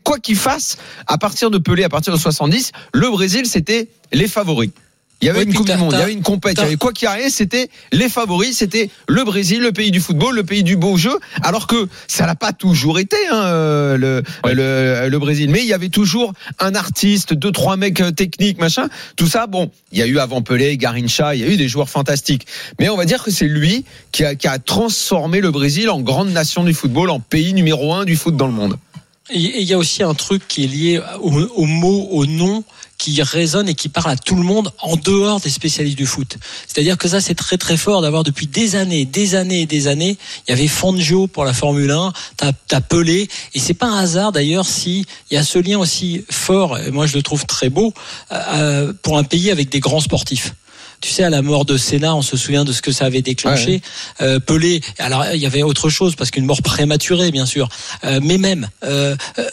Quoi 0.05 0.19
qu'il 0.19 0.37
fasse, 0.37 0.79
à 1.07 1.19
partir 1.19 1.51
de 1.51 1.59
Pelé, 1.59 1.85
à 1.85 1.89
partir 1.89 2.13
de 2.13 2.19
70, 2.19 2.73
le 2.93 3.11
Brésil, 3.11 3.47
c'était 3.47 3.89
les 4.13 4.29
favoris. 4.29 4.71
Il 5.21 5.27
y 5.27 5.31
avait 5.31 5.43
une 5.43 5.53
Coupe 5.53 5.67
du 5.67 5.77
Monde, 5.77 5.95
il 5.95 5.99
y 5.99 6.03
avait 6.03 6.13
une 6.13 6.23
compétition, 6.23 6.63
il 6.63 6.67
y 6.67 6.69
avait 6.69 6.77
quoi 6.77 6.93
qu'il 6.93 7.09
arrive, 7.09 7.29
c'était 7.31 7.69
les 7.91 8.09
favoris, 8.09 8.57
c'était 8.57 8.89
le 9.09 9.25
Brésil, 9.25 9.61
le 9.61 9.73
pays 9.73 9.91
du 9.91 9.99
football, 9.99 10.37
le 10.37 10.45
pays 10.45 10.63
du 10.63 10.77
beau 10.77 10.97
jeu, 10.97 11.19
alors 11.43 11.67
que 11.67 11.89
ça 12.07 12.25
n'a 12.25 12.37
pas 12.37 12.53
toujours 12.53 13.01
été 13.01 13.17
hein, 13.29 13.43
euh, 13.47 13.97
le, 13.97 14.23
le, 14.45 15.09
le, 15.09 15.19
Brésil. 15.19 15.51
Mais 15.51 15.59
il 15.59 15.67
y 15.67 15.73
avait 15.73 15.89
toujours 15.89 16.35
un 16.61 16.77
artiste, 16.77 17.35
deux, 17.35 17.51
trois 17.51 17.77
mecs 17.77 18.01
euh, 18.01 18.13
techniques, 18.13 18.61
machin. 18.61 18.89
Tout 19.17 19.27
ça, 19.27 19.49
bon, 19.49 19.73
il 19.91 19.99
y 19.99 20.03
a 20.03 20.07
eu 20.07 20.21
avant 20.21 20.41
Pelé, 20.41 20.77
Garincha, 20.77 21.35
il 21.35 21.41
y 21.41 21.45
a 21.45 21.49
eu 21.49 21.57
des 21.57 21.69
joueurs 21.69 21.91
fantastiques. 21.91 22.47
Mais 22.79 22.89
on 22.89 22.97
va 22.97 23.05
dire 23.05 23.25
que 23.25 23.33
c'est 23.33 23.49
lui 23.49 23.85
qui 24.13 24.25
a, 24.25 24.37
qui 24.37 24.47
a 24.47 24.61
transformé 24.61 25.41
le 25.41 25.51
Brésil 25.51 25.91
en 25.91 26.01
grande 26.01 26.31
nation 26.31 26.63
du 26.63 26.75
football, 26.75 27.11
en 27.11 27.19
pays 27.19 27.55
numéro 27.55 27.93
un 27.93 28.05
du 28.05 28.15
foot 28.15 28.37
dans 28.37 28.47
le 28.47 28.53
monde. 28.53 28.77
Et 29.31 29.61
il 29.61 29.67
y 29.69 29.75
a 29.75 29.79
aussi 29.79 30.05
un 30.05 30.15
truc 30.15 30.47
qui 30.47 30.65
est 30.65 30.69
lié 30.69 31.01
au, 31.21 31.33
au 31.33 31.65
mot, 31.65 32.07
au 32.13 32.25
nom 32.25 32.63
qui 32.99 33.23
résonne 33.23 33.69
et 33.69 33.75
qui 33.75 33.89
parle 33.89 34.11
à 34.11 34.17
tout 34.17 34.35
le 34.35 34.43
monde 34.43 34.73
en 34.81 34.97
dehors 34.97 35.41
des 35.41 35.51
spécialistes 35.51 35.97
du 35.97 36.07
foot. 36.07 36.37
C'est-à-dire 36.67 36.99
que 36.99 37.09
ça, 37.09 37.21
c'est 37.21 37.35
très 37.35 37.57
très 37.57 37.77
fort 37.77 38.03
d'avoir 38.03 38.25
depuis 38.25 38.47
des 38.47 38.77
années, 38.77 39.05
des 39.05 39.37
années 39.37 39.63
et 39.63 39.67
des 39.67 39.87
années. 39.87 40.19
Il 40.47 40.51
y 40.51 40.53
avait 40.53 40.67
Fangio 40.67 41.29
pour 41.29 41.45
la 41.45 41.55
Formule 41.55 41.93
1, 41.93 42.13
t'as 42.37 42.53
as 42.73 42.81
Pelé, 42.81 43.29
et 43.55 43.59
c'est 43.59 43.75
pas 43.75 43.87
un 43.87 43.99
hasard 43.99 44.33
d'ailleurs 44.33 44.67
si 44.67 45.07
il 45.31 45.35
y 45.35 45.37
a 45.37 45.45
ce 45.45 45.59
lien 45.59 45.79
aussi 45.79 46.25
fort, 46.31 46.79
et 46.79 46.91
moi 46.91 47.07
je 47.07 47.17
le 47.17 47.23
trouve 47.23 47.47
très 47.47 47.71
beau, 47.71 47.95
euh, 48.33 48.93
pour 49.03 49.17
un 49.17 49.25
pays 49.25 49.51
avec 49.51 49.69
des 49.69 49.81
grands 49.81 50.01
sportifs 50.01 50.55
tu 51.01 51.11
sais, 51.11 51.25
à 51.25 51.31
la 51.31 51.43
mort 51.43 51.65
de 51.65 51.77
Senna, 51.77 52.15
on 52.15 52.23
se 52.23 52.37
souvient 52.37 52.65
de 52.65 52.73
ce 52.73 52.83
que 52.83 52.93
ça 52.93 53.05
avait 53.05 53.23
déclenché. 53.23 53.83
Euh, 54.21 54.41
Pelé, 54.41 54.81
alors 54.99 55.25
il 55.33 55.41
y 55.41 55.47
avait 55.47 55.63
autre 55.63 55.89
chose 55.89 56.17
parce 56.17 56.31
qu'une 56.31 56.45
mort 56.45 56.63
prématurée, 56.63 57.31
bien 57.31 57.47
sûr. 57.47 57.69
Euh, 58.05 58.21
mais 58.23 58.39
même, 58.39 58.69
euh, 58.85 59.17
euh 59.39 59.45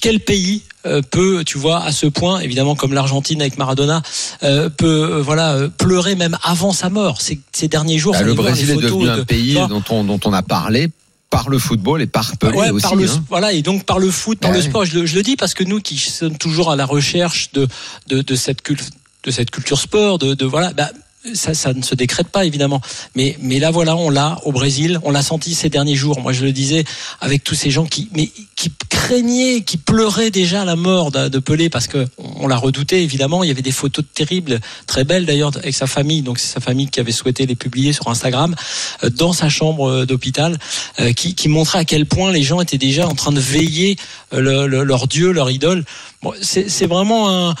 quel 0.00 0.20
pays 0.20 0.62
euh, 0.86 1.02
peut, 1.02 1.44
tu 1.44 1.58
vois, 1.58 1.82
à 1.82 1.92
ce 1.92 2.06
point, 2.06 2.40
évidemment 2.40 2.76
comme 2.76 2.92
l'Argentine 2.92 3.40
avec 3.40 3.58
Maradona, 3.58 4.02
euh, 4.42 4.68
peut 4.68 5.20
voilà 5.20 5.68
pleurer 5.78 6.14
même 6.14 6.36
avant 6.42 6.72
sa 6.72 6.90
mort? 6.90 7.20
Ces, 7.20 7.40
ces 7.52 7.68
derniers 7.68 7.98
jours, 7.98 8.12
bah, 8.12 8.22
le 8.22 8.34
Brésil 8.34 8.70
est 8.70 8.76
devenu 8.76 9.08
un 9.08 9.24
pays 9.24 9.54
dont 9.68 9.84
on, 9.90 10.04
dont 10.04 10.20
on 10.24 10.32
a 10.32 10.42
parlé 10.42 10.90
par 11.30 11.48
le 11.48 11.58
football 11.58 12.02
et 12.02 12.06
par 12.06 12.36
Pelé 12.36 12.70
aussi. 12.70 12.82
Par 12.82 12.94
le, 12.94 13.10
hein. 13.10 13.24
Voilà, 13.28 13.52
et 13.52 13.62
donc 13.62 13.84
par 13.84 13.98
le 13.98 14.10
foot, 14.10 14.38
par 14.38 14.52
le 14.52 14.62
sport. 14.62 14.84
Je 14.84 15.00
le, 15.00 15.06
je 15.06 15.16
le, 15.16 15.22
dis 15.22 15.34
parce 15.34 15.54
que 15.54 15.64
nous 15.64 15.80
qui 15.80 15.96
sommes 15.96 16.38
toujours 16.38 16.70
à 16.70 16.76
la 16.76 16.86
recherche 16.86 17.50
de, 17.52 17.66
de, 18.06 18.22
de 18.22 18.34
cette 18.36 18.62
culture 18.62 18.86
de 19.24 19.30
cette 19.30 19.50
culture 19.50 19.80
sport, 19.80 20.18
de, 20.18 20.34
de 20.34 20.44
voilà, 20.44 20.72
bah, 20.72 20.90
ça, 21.32 21.54
ça 21.54 21.72
ne 21.72 21.82
se 21.82 21.94
décrète 21.94 22.28
pas 22.28 22.44
évidemment. 22.44 22.80
Mais, 23.14 23.36
mais 23.40 23.58
là 23.58 23.70
voilà, 23.70 23.96
on 23.96 24.10
l'a 24.10 24.38
au 24.44 24.52
Brésil, 24.52 25.00
on 25.04 25.10
l'a 25.10 25.22
senti 25.22 25.54
ces 25.54 25.70
derniers 25.70 25.94
jours. 25.94 26.20
Moi 26.20 26.32
je 26.32 26.44
le 26.44 26.52
disais 26.52 26.84
avec 27.20 27.44
tous 27.44 27.54
ces 27.54 27.70
gens 27.70 27.86
qui, 27.86 28.08
mais 28.12 28.30
qui 28.56 28.70
craignaient, 28.90 29.62
qui 29.62 29.76
pleuraient 29.76 30.30
déjà 30.30 30.64
la 30.64 30.76
mort 30.76 31.10
de, 31.10 31.28
de 31.28 31.38
Pelé 31.38 31.70
parce 31.70 31.86
que 31.86 32.06
on 32.18 32.46
l'a 32.46 32.56
redouté 32.56 33.02
évidemment. 33.02 33.42
Il 33.42 33.48
y 33.48 33.50
avait 33.50 33.62
des 33.62 33.72
photos 33.72 34.04
terribles, 34.12 34.60
très 34.86 35.04
belles 35.04 35.24
d'ailleurs 35.24 35.56
avec 35.56 35.74
sa 35.74 35.86
famille. 35.86 36.22
Donc 36.22 36.38
c'est 36.38 36.52
sa 36.52 36.60
famille 36.60 36.88
qui 36.88 37.00
avait 37.00 37.12
souhaité 37.12 37.46
les 37.46 37.56
publier 37.56 37.92
sur 37.92 38.08
Instagram 38.08 38.54
euh, 39.02 39.10
dans 39.10 39.32
sa 39.32 39.48
chambre 39.48 39.88
euh, 39.88 40.06
d'hôpital, 40.06 40.58
euh, 41.00 41.12
qui, 41.12 41.34
qui 41.34 41.48
montrait 41.48 41.78
à 41.78 41.84
quel 41.84 42.06
point 42.06 42.32
les 42.32 42.42
gens 42.42 42.60
étaient 42.60 42.78
déjà 42.78 43.08
en 43.08 43.14
train 43.14 43.32
de 43.32 43.40
veiller 43.40 43.96
le, 44.32 44.66
leur 44.66 45.06
dieu, 45.06 45.30
leur 45.30 45.50
idole. 45.50 45.84
Bon, 46.22 46.32
c'est 46.40 46.86
vraiment 46.86 47.30
un 47.30 47.54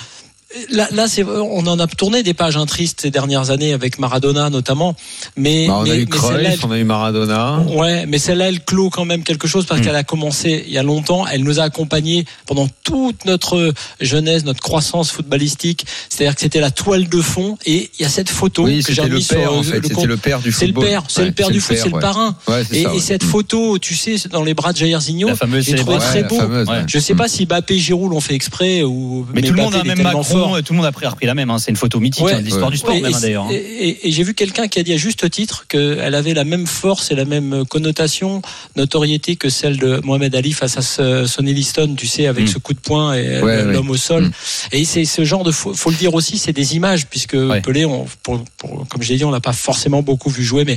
là, 0.70 0.88
là 0.92 1.08
c'est, 1.08 1.24
on 1.24 1.66
en 1.66 1.78
a 1.78 1.86
tourné 1.86 2.22
des 2.22 2.34
pages 2.34 2.56
hein, 2.56 2.66
tristes 2.66 3.00
ces 3.02 3.10
dernières 3.10 3.50
années 3.50 3.72
avec 3.72 3.98
Maradona 3.98 4.50
notamment. 4.50 4.94
Mais, 5.36 5.66
bah, 5.66 5.78
on 5.78 5.82
mais, 5.82 5.90
a 5.90 5.96
eu 5.96 6.06
Cruyff, 6.06 6.64
on 6.64 6.70
a 6.70 6.78
eu 6.78 6.84
Maradona. 6.84 7.60
Ouais, 7.68 8.06
mais 8.06 8.18
celle-là, 8.18 8.48
elle 8.48 8.60
clôt 8.60 8.90
quand 8.90 9.04
même 9.04 9.22
quelque 9.22 9.48
chose 9.48 9.66
parce 9.66 9.80
mm. 9.80 9.84
qu'elle 9.84 9.96
a 9.96 10.04
commencé 10.04 10.64
il 10.66 10.72
y 10.72 10.78
a 10.78 10.82
longtemps. 10.82 11.26
Elle 11.26 11.42
nous 11.42 11.60
a 11.60 11.64
accompagnés 11.64 12.24
pendant 12.46 12.68
toute 12.82 13.24
notre 13.24 13.72
jeunesse, 14.00 14.44
notre 14.44 14.60
croissance 14.60 15.10
footballistique. 15.10 15.86
C'est-à-dire 16.08 16.34
que 16.34 16.40
c'était 16.40 16.60
la 16.60 16.70
toile 16.70 17.08
de 17.08 17.20
fond. 17.20 17.58
Et 17.66 17.90
il 17.98 18.02
y 18.02 18.04
a 18.04 18.08
cette 18.08 18.28
photo 18.28 18.64
oui, 18.64 18.82
que 18.82 18.92
j'ai 18.92 19.02
le 19.02 19.20
père, 19.20 19.52
en 19.52 19.62
fait. 19.62 19.82
C'était 19.82 20.06
le 20.06 20.16
père 20.16 20.40
du 20.40 20.52
football. 20.52 20.84
C'est 20.84 20.84
le 20.84 20.90
père, 20.90 21.02
c'est 21.08 21.24
le 21.24 21.32
père 21.32 21.50
du 21.50 21.60
foot, 21.60 21.76
c'est 21.76 21.90
le 21.90 22.00
parrain. 22.00 22.36
et, 22.72 22.82
et, 22.82 23.00
cette 23.00 23.24
photo, 23.24 23.78
tu 23.78 23.94
sais, 23.94 24.16
dans 24.30 24.42
les 24.42 24.54
bras 24.54 24.72
de 24.72 24.78
Jair 24.78 25.00
Zinho, 25.00 25.28
la 25.28 25.36
fameuse 25.36 25.64
j'ai 25.64 25.74
trouvé 25.74 25.98
très 25.98 26.22
beau. 26.24 26.38
Je 26.86 26.98
sais 26.98 27.14
pas 27.14 27.28
si 27.28 27.46
Bappé 27.46 27.74
et 27.74 27.78
Giroud 27.78 28.10
l'ont 28.10 28.20
fait 28.20 28.34
exprès 28.34 28.82
ou. 28.82 29.26
Mais, 29.34 29.42
tout 29.42 29.52
le 29.52 29.62
monde 29.62 29.74
a 29.74 29.84
même 29.84 30.02
Macron, 30.02 30.22
tout 30.64 30.72
le 30.72 30.76
monde 30.76 30.86
a 30.86 30.92
pris 30.92 31.06
repris 31.06 31.26
la 31.26 31.34
même. 31.34 31.50
Hein. 31.50 31.58
C'est 31.58 31.70
une 31.70 31.76
photo 31.76 32.00
mythique 32.00 32.24
hein, 32.28 32.40
de 32.40 32.44
l'histoire 32.44 32.70
du 32.70 32.76
sport, 32.76 32.94
même 32.94 33.12
d'ailleurs. 33.12 33.44
Hein. 33.44 33.50
Et, 33.52 34.10
j'ai 34.10 34.22
vu 34.22 34.34
quelqu'un 34.34 34.68
qui 34.68 34.78
a 34.78 34.82
dit 34.82 34.92
à 34.92 34.96
juste 34.96 35.28
titre 35.30 35.66
qu'elle 35.68 36.14
avait 36.14 36.34
la 36.34 36.44
même 36.44 36.66
force 36.66 37.10
et 37.10 37.14
la 37.14 37.24
même 37.24 37.64
connotation, 37.68 38.42
notoriété 38.76 39.36
que 39.36 39.48
celle 39.48 39.78
de 39.78 40.00
Mohamed 40.04 40.34
Ali 40.34 40.52
face 40.52 40.78
à 40.98 41.26
Sonny 41.26 41.54
Liston, 41.54 41.94
tu 41.96 42.06
sais, 42.06 42.26
avec 42.26 42.44
mm. 42.44 42.48
ce 42.48 42.58
coup 42.58 42.74
de 42.74 42.80
poing 42.80 43.14
et 43.14 43.40
l'homme 43.40 43.90
au 43.90 43.96
sol. 43.96 44.24
Mm. 44.24 44.32
Et 44.72 44.84
c'est 44.84 45.04
ce 45.04 45.24
genre 45.24 45.44
de, 45.44 45.52
faut, 45.52 45.74
faut 45.74 45.90
le 45.90 45.96
dire 45.96 46.14
aussi, 46.14 46.38
c'est 46.38 46.52
des 46.52 46.76
images, 46.76 47.06
puisque 47.06 47.36
Pelé, 47.62 47.84
on, 47.84 48.06
pour, 48.22 48.42
pour, 48.56 48.86
comme 48.88 49.02
je 49.02 49.08
l'ai 49.08 49.16
dit, 49.16 49.24
on 49.24 49.30
l'a 49.30 49.40
pas 49.40 49.52
forcément 49.52 50.02
beaucoup 50.02 50.30
vu 50.30 50.44
jouer, 50.44 50.64
mais 50.64 50.76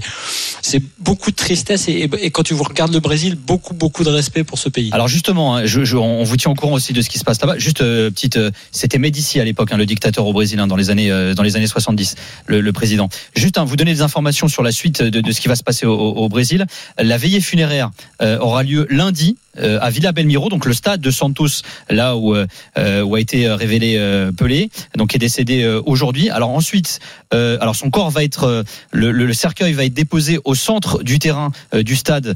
c'est 0.61 0.81
beaucoup 0.99 1.31
de 1.31 1.35
tristesse 1.35 1.87
et, 1.87 2.09
et, 2.21 2.31
quand 2.31 2.43
tu 2.43 2.53
regardes 2.53 2.93
le 2.93 2.99
Brésil, 2.99 3.35
beaucoup, 3.35 3.73
beaucoup 3.73 4.03
de 4.03 4.09
respect 4.09 4.43
pour 4.43 4.59
ce 4.59 4.69
pays. 4.69 4.89
Alors 4.91 5.07
justement, 5.07 5.65
je, 5.65 5.83
je, 5.83 5.97
on 5.97 6.23
vous 6.23 6.37
tient 6.37 6.51
au 6.51 6.55
courant 6.55 6.73
aussi 6.73 6.93
de 6.93 7.01
ce 7.01 7.09
qui 7.09 7.19
se 7.19 7.23
passe 7.23 7.41
là-bas. 7.41 7.57
Juste 7.57 7.81
euh, 7.81 8.09
petite, 8.09 8.37
euh, 8.37 8.51
c'était 8.71 8.97
Médici 8.97 9.39
à 9.39 9.43
l'époque, 9.43 9.56
hein, 9.71 9.77
le 9.77 9.85
dictateur 9.85 10.25
au 10.25 10.33
Brésil 10.33 10.59
hein, 10.59 10.67
dans 10.67 10.75
les 10.75 10.89
années 10.89 11.11
euh, 11.11 11.33
dans 11.33 11.43
les 11.43 11.55
années 11.55 11.67
70, 11.67 12.15
le, 12.45 12.61
le 12.61 12.73
président. 12.73 13.09
Juste, 13.35 13.57
hein, 13.57 13.65
vous 13.65 13.75
donner 13.75 13.93
des 13.93 14.01
informations 14.01 14.47
sur 14.47 14.63
la 14.63 14.71
suite 14.71 15.01
de, 15.01 15.31
ce 15.31 15.41
qui 15.41 15.47
va 15.47 15.55
se 15.55 15.63
passer 15.63 15.85
au, 15.85 15.93
au, 15.93 16.29
Brésil. 16.29 16.65
La 16.97 17.17
veillée 17.17 17.41
funéraire 17.41 17.91
euh, 18.21 18.37
aura 18.39 18.63
lieu 18.63 18.87
lundi 18.89 19.37
euh, 19.59 19.79
à 19.81 19.89
Villa 19.89 20.11
Belmiro, 20.11 20.49
donc 20.49 20.65
le 20.65 20.73
stade 20.73 21.01
de 21.01 21.11
Santos, 21.11 21.61
là 21.89 22.15
où, 22.15 22.35
euh, 22.35 23.01
où 23.01 23.15
a 23.15 23.19
été 23.19 23.49
révélé 23.49 23.97
Pelé, 24.37 24.69
donc 24.95 25.15
est 25.15 25.19
décédé 25.19 25.65
aujourd'hui. 25.85 26.29
Alors 26.29 26.49
ensuite, 26.49 26.99
alors 27.31 27.75
son 27.75 27.89
corps 27.89 28.09
va 28.09 28.23
être, 28.23 28.63
le, 28.91 29.33
cercueil 29.33 29.73
va 29.73 29.85
être 29.85 29.93
déposé 29.93 30.39
au 30.43 30.55
centre 30.55 31.03
du 31.03 31.19
terrain 31.19 31.51
du 31.73 31.95
stade 31.95 32.35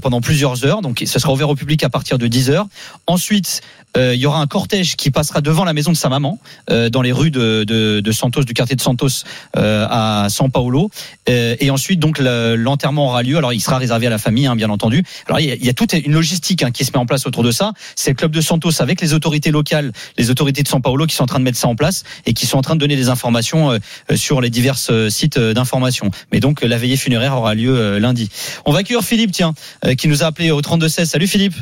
pendant 0.00 0.20
plusieurs 0.20 0.64
heures. 0.64 0.82
Donc 0.82 1.02
ce 1.04 1.18
sera 1.18 1.32
ouvert 1.32 1.48
au 1.48 1.54
public 1.54 1.82
à 1.84 1.88
partir 1.88 2.18
de 2.18 2.26
10 2.26 2.50
heures. 2.50 2.66
Ensuite, 3.06 3.60
il 3.96 4.14
y 4.14 4.26
aura 4.26 4.40
un 4.40 4.46
cortège 4.46 4.96
qui 4.96 5.10
passera 5.10 5.40
devant 5.40 5.64
la 5.64 5.72
maison 5.72 5.92
de 5.92 5.96
sa 5.96 6.08
maman 6.08 6.38
dans 6.68 7.02
les 7.02 7.12
rues 7.12 7.30
de, 7.30 8.10
Santos, 8.12 8.44
du 8.44 8.54
quartier 8.54 8.76
de 8.76 8.80
Santos 8.80 9.24
à 9.54 10.26
San 10.28 10.50
Paolo. 10.50 10.90
et 11.26 11.70
ensuite, 11.70 12.00
donc 12.00 12.18
l'enterrement 12.18 13.06
aura 13.06 13.22
lieu. 13.22 13.36
Alors 13.36 13.52
il 13.52 13.60
sera 13.60 13.78
réservé 13.78 14.06
à 14.06 14.10
la 14.10 14.18
famille, 14.18 14.46
hein, 14.46 14.56
bien 14.56 14.70
entendu. 14.70 15.04
Alors 15.26 15.40
il 15.40 15.64
y 15.64 15.68
a 15.68 15.74
toute 15.74 15.92
une 15.92 16.12
logistique 16.12 16.57
hein, 16.62 16.70
qui 16.70 16.84
se 16.84 16.92
met 16.92 16.98
en 16.98 17.06
place 17.06 17.26
autour 17.26 17.42
de 17.42 17.50
ça. 17.50 17.72
C'est 17.96 18.10
le 18.10 18.16
club 18.16 18.32
de 18.32 18.40
Santos 18.40 18.80
avec 18.80 19.00
les 19.00 19.14
autorités 19.14 19.50
locales, 19.50 19.92
les 20.16 20.30
autorités 20.30 20.62
de 20.62 20.68
São 20.68 20.80
Paulo 20.80 21.06
qui 21.06 21.14
sont 21.14 21.24
en 21.24 21.26
train 21.26 21.38
de 21.38 21.44
mettre 21.44 21.58
ça 21.58 21.68
en 21.68 21.76
place 21.76 22.04
et 22.26 22.32
qui 22.32 22.46
sont 22.46 22.58
en 22.58 22.62
train 22.62 22.74
de 22.74 22.80
donner 22.80 22.96
des 22.96 23.08
informations 23.08 23.70
euh, 23.70 23.78
euh, 24.10 24.16
sur 24.16 24.40
les 24.40 24.50
divers 24.50 24.76
euh, 24.90 25.08
sites 25.08 25.38
d'information. 25.38 26.10
Mais 26.32 26.40
donc 26.40 26.62
la 26.62 26.76
veillée 26.76 26.96
funéraire 26.96 27.36
aura 27.36 27.54
lieu 27.54 27.98
lundi. 27.98 28.30
On 28.64 28.72
va 28.72 28.80
accueillir 28.80 29.02
Philippe, 29.02 29.32
tiens, 29.32 29.54
qui 29.96 30.08
nous 30.08 30.22
a 30.22 30.26
appelé 30.26 30.50
au 30.50 30.60
32 30.60 30.88
16. 30.88 31.08
Salut 31.08 31.26
Philippe. 31.26 31.54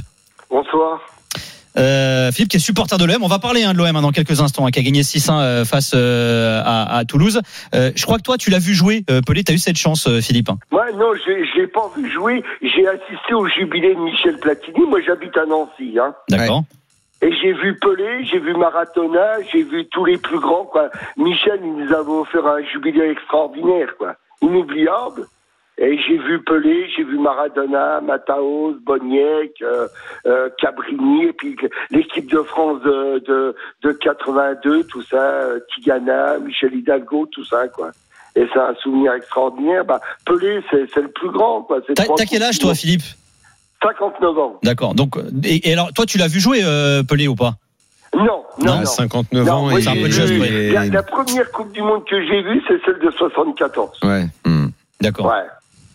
Bonsoir. 0.51 1.16
Euh, 1.79 2.33
Philippe 2.33 2.51
qui 2.51 2.57
est 2.57 2.61
supporter 2.61 2.99
de 2.99 3.05
l'OM. 3.05 3.23
On 3.23 3.29
va 3.29 3.39
parler 3.39 3.65
hein, 3.65 3.73
de 3.73 3.79
l'OM 3.79 3.95
hein, 3.95 4.03
dans 4.03 4.13
quelques 4.13 4.41
instants, 4.41 4.67
hein, 4.67 4.71
qui 4.71 4.81
a 4.81 4.83
gagné 4.83 5.03
6-1 5.03 5.41
euh, 5.41 5.65
face 5.65 5.93
euh, 5.95 6.63
à, 6.65 6.97
à, 6.97 7.05
Toulouse. 7.05 7.41
Euh, 7.75 7.91
je 7.95 8.05
crois 8.05 8.19
que 8.19 8.23
toi, 8.23 8.37
tu 8.39 8.51
l'as 8.51 8.59
vu 8.59 8.75
jouer, 8.75 9.05
Pelé. 9.27 9.45
Tu 9.45 9.53
as 9.53 9.55
eu 9.55 9.59
cette 9.59 9.77
chance, 9.77 10.09
Philippe. 10.21 10.49
Ouais, 10.73 10.93
non, 10.95 11.13
je 11.15 11.59
l'ai 11.61 11.67
pas 11.67 11.91
vu 11.97 12.11
jouer. 12.11 12.43
J'ai 12.63 12.87
assisté 12.87 13.35
au 13.35 13.47
jubilé 13.49 13.95
de 13.95 14.01
Michel 14.01 14.39
Platini. 14.39 14.87
Moi, 14.89 15.01
j'habite 15.07 15.37
à 15.37 15.47
Nancy. 15.47 15.99
Hein. 16.01 16.15
D'accord. 16.29 16.65
Et 17.23 17.33
j'ai 17.41 17.53
vu 17.53 17.79
Pelé, 17.79 18.25
j'ai 18.31 18.39
vu 18.39 18.55
Maratona, 18.55 19.41
j'ai 19.51 19.63
vu 19.63 19.87
tous 19.87 20.05
les 20.05 20.19
plus 20.19 20.39
grands. 20.39 20.67
Quoi. 20.67 20.91
Michel, 21.17 21.61
il 21.63 21.73
nous 21.73 21.93
avait 21.93 22.11
offert 22.11 22.47
un 22.47 22.63
jubilé 22.73 23.11
extraordinaire, 23.11 23.95
quoi, 23.99 24.17
inoubliable. 24.43 25.27
Et 25.79 25.99
j'ai 25.99 26.17
vu 26.17 26.43
Pelé, 26.43 26.89
j'ai 26.97 27.05
vu 27.05 27.19
Maradona, 27.19 28.01
Mataos, 28.01 28.77
Boniek, 28.87 29.53
euh, 29.61 29.87
euh, 30.27 30.49
Cabrini, 30.59 31.27
et 31.27 31.33
puis 31.35 31.55
l'équipe 31.91 32.31
de 32.31 32.41
France 32.43 32.81
de, 32.83 33.23
de, 33.27 33.55
de 33.83 33.93
82, 33.93 34.85
tout 34.85 35.03
ça, 35.03 35.17
euh, 35.17 35.61
Tigana, 35.75 36.39
Michel 36.39 36.75
Hidalgo, 36.75 37.27
tout 37.31 37.45
ça, 37.45 37.69
quoi. 37.69 37.91
Et 38.37 38.47
c'est 38.53 38.59
un 38.59 38.75
souvenir 38.83 39.13
extraordinaire. 39.13 39.85
Bah, 39.85 40.01
Pelé, 40.25 40.63
c'est 40.71 40.97
le 40.97 41.09
plus 41.09 41.31
grand, 41.31 41.63
quoi. 41.63 41.81
T'as 41.95 42.25
quel 42.25 42.43
âge, 42.43 42.59
toi, 42.59 42.75
Philippe? 42.75 43.03
59 43.83 44.39
ans. 44.39 44.59
D'accord. 44.63 44.95
Donc, 44.95 45.19
et, 45.45 45.73
alors, 45.73 45.93
toi, 45.93 46.07
tu 46.07 46.17
l'as 46.17 46.29
vu 46.29 46.41
jouer, 46.41 46.61
euh, 46.65 47.03
Pelé, 47.03 47.29
ou 47.29 47.35
pas? 47.35 47.55
Non, 48.15 48.45
non, 48.59 48.79
non. 48.79 48.85
59 48.87 49.51
ans. 49.51 49.77
et 49.77 49.83
c'est 49.83 49.91
un 49.91 49.95
peu 49.95 50.09
de 50.09 50.73
la, 50.73 50.87
la, 50.87 51.03
première 51.03 51.51
Coupe 51.53 51.71
du 51.73 51.83
Monde 51.83 52.03
que 52.09 52.19
j'ai 52.25 52.43
vue, 52.43 52.63
c'est 52.67 52.83
celle 52.83 52.99
de 52.99 53.11
74. 53.11 53.91
Ouais. 54.03 54.25
Hmm. 54.47 54.69
D'accord. 55.03 55.27
Ouais. 55.27 55.45